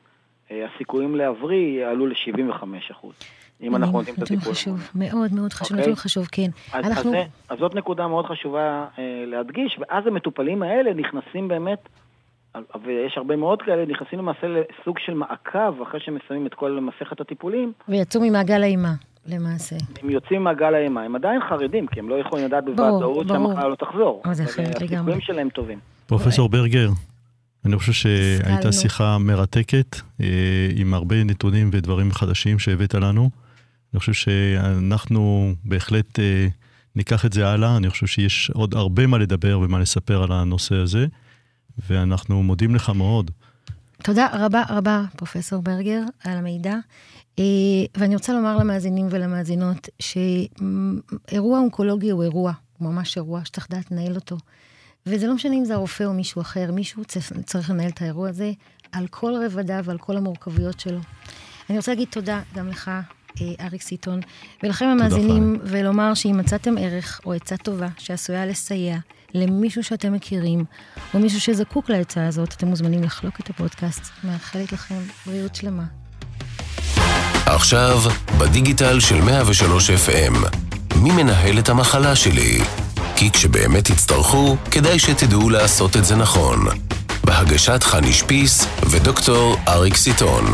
אה, 0.50 0.66
הסיכויים 0.74 1.16
להבריא 1.16 1.81
יעלו 1.81 2.07
ל-75 2.07 2.64
אחוז. 2.90 3.14
אם 3.61 3.76
אנחנו 3.76 3.98
נותנים 3.98 4.14
את 4.14 4.22
הטיפול. 4.22 4.52
חשוב, 4.52 4.90
מאוד 4.94 5.33
מאוד 5.35 5.52
חשוב, 5.52 5.76
נתון 5.76 5.90
אוקיי? 5.90 6.02
חשוב, 6.02 6.26
כן. 6.33 6.50
אז, 6.72 6.85
אנחנו... 6.85 7.11
אז, 7.11 7.26
אז 7.48 7.59
זאת 7.59 7.74
נקודה 7.74 8.07
מאוד 8.07 8.26
חשובה 8.26 8.87
אה, 8.98 9.24
להדגיש, 9.26 9.78
ואז 9.78 10.07
המטופלים 10.07 10.62
האלה 10.62 10.94
נכנסים 10.94 11.48
באמת, 11.48 11.88
ויש 12.85 13.16
הרבה 13.16 13.37
מאוד 13.37 13.62
כאלה, 13.62 13.87
נכנסים 13.87 14.18
למעשה 14.18 14.46
לסוג 14.46 14.98
של 14.98 15.14
מעקב 15.14 15.83
אחרי 15.83 16.00
שהם 16.00 16.14
מסיימים 16.14 16.46
את 16.46 16.54
כל 16.54 16.81
מסכת 16.81 17.20
הטיפולים. 17.20 17.72
ויצאו 17.88 18.20
ממעגל 18.20 18.62
האימה. 18.62 18.92
למעשה. 19.29 19.77
הם 20.03 20.11
יוצאים 20.11 20.45
מהגל 20.45 20.75
האימה, 20.75 21.03
הם 21.03 21.17
עדיין 21.17 21.41
חרדים, 21.49 21.87
כי 21.87 22.01
הם 22.01 22.09
לא 22.09 22.14
יכולים 22.14 22.45
לדעת 22.47 22.64
בוודאות 22.64 23.29
שהמחלה 23.29 23.69
לא 23.69 23.75
תחזור. 23.75 24.23
אבל 24.25 24.35
זה 24.35 24.45
אחרת 24.45 24.81
לגמרי. 24.81 24.97
הסיכויים 24.97 25.21
שלהם 25.21 25.49
טובים. 25.49 25.79
פרופסור 26.07 26.49
ברגר, 26.49 26.88
אני 27.64 27.79
חושב 27.79 27.93
שהייתה 27.93 28.73
שיחה 28.73 29.19
מרתקת, 29.19 29.97
אה, 30.21 30.27
עם 30.77 30.95
הרבה 30.95 31.25
נתונים 31.25 31.71
ודברים 31.73 32.12
חדשים 32.12 32.59
שהבאת 32.59 32.95
לנו. 32.95 33.31
אני 33.95 34.01
חושב 34.01 34.12
שאנחנו 34.12 35.55
בהחלט 35.64 36.19
אה, 36.19 36.47
ניקח 36.97 37.27
את 37.27 37.33
זה 37.33 37.49
הלאה, 37.49 37.77
אני 37.77 37.91
חושב 37.91 38.07
שיש 38.07 38.51
עוד 38.55 38.75
הרבה 38.75 39.07
מה 39.07 39.19
לדבר 39.19 39.61
ומה 39.62 39.79
לספר 39.79 40.23
על 40.23 40.33
הנושא 40.33 40.75
הזה, 40.75 41.07
ואנחנו 41.88 42.43
מודים 42.43 42.75
לך 42.75 42.91
מאוד. 42.91 43.31
תודה 44.03 44.29
רבה 44.33 44.63
רבה, 44.69 45.05
פרופסור 45.17 45.63
ברגר, 45.63 46.03
על 46.25 46.37
המידע. 46.39 46.75
אה, 47.39 47.45
ואני 47.97 48.15
רוצה 48.15 48.33
לומר 48.33 48.57
למאזינים 48.57 49.07
ולמאזינות 49.11 49.89
שאירוע 49.99 51.59
אונקולוגי 51.59 52.11
הוא 52.11 52.23
אירוע, 52.23 52.53
הוא 52.79 52.93
ממש 52.93 53.17
אירוע 53.17 53.45
שצריך 53.45 53.67
לדעת 53.71 53.91
לנהל 53.91 54.15
אותו. 54.15 54.37
וזה 55.07 55.27
לא 55.27 55.35
משנה 55.35 55.55
אם 55.55 55.65
זה 55.65 55.75
הרופא 55.75 56.05
או 56.05 56.13
מישהו 56.13 56.41
אחר, 56.41 56.73
מישהו 56.73 57.03
צריך 57.45 57.71
לנהל 57.71 57.89
את 57.89 58.03
האירוע 58.03 58.29
הזה 58.29 58.53
על 58.93 59.07
כל 59.07 59.33
רבדיו 59.45 59.85
ועל 59.85 59.99
כל 59.99 60.17
המורכבויות 60.17 60.81
שלו. 60.81 61.01
אני 61.71 61.79
רוצה 61.79 61.93
להגיד 61.93 62.09
תודה 62.11 62.43
גם 62.55 62.69
לך, 62.69 62.91
אה, 63.41 63.67
אריק 63.67 63.83
סיטון, 63.83 64.21
ולכם 64.63 64.87
המאזינים, 64.87 65.59
ולומר 65.63 66.15
שאם 66.15 66.37
מצאתם 66.39 66.75
ערך 66.79 67.21
או 67.27 67.33
עצה 67.33 67.57
טובה 67.57 67.89
שעשויה 67.99 68.47
לסייע 68.47 68.99
למישהו 69.35 69.85
שאתם 69.85 70.12
מכירים, 70.12 70.64
או 71.14 71.19
מישהו 71.19 71.41
שזקוק 71.41 71.91
לעצה 71.91 72.27
הזאת, 72.27 72.53
אתם 72.53 72.67
מוזמנים 72.67 73.03
לחלוק 73.03 73.41
את 73.41 73.51
הפודקאסט. 73.51 74.03
מאחלת 74.25 74.73
לכם 74.73 74.95
בריאות 75.27 75.55
שלמה. 75.55 75.85
עכשיו, 77.47 77.99
בדיגיטל 78.38 79.01
של 79.01 79.21
103 79.21 79.91
FM, 79.91 80.35
מי 80.97 81.12
מנהל 81.12 81.59
את 81.59 81.69
המחלה 81.69 82.17
שלי? 82.17 82.59
כי 83.17 83.31
כשבאמת 83.31 83.85
תצטרכו, 83.85 84.57
כדאי 84.71 84.99
שתדעו 84.99 85.51
לעשות 85.51 85.97
את 85.97 86.05
זה 86.05 86.17
נכון. 86.17 86.67
בהגשת 87.25 87.83
חני 87.83 88.12
שפיס 88.12 88.67
ודוקטור 88.91 89.57
אריק 89.69 89.97
סיטון. 89.97 90.45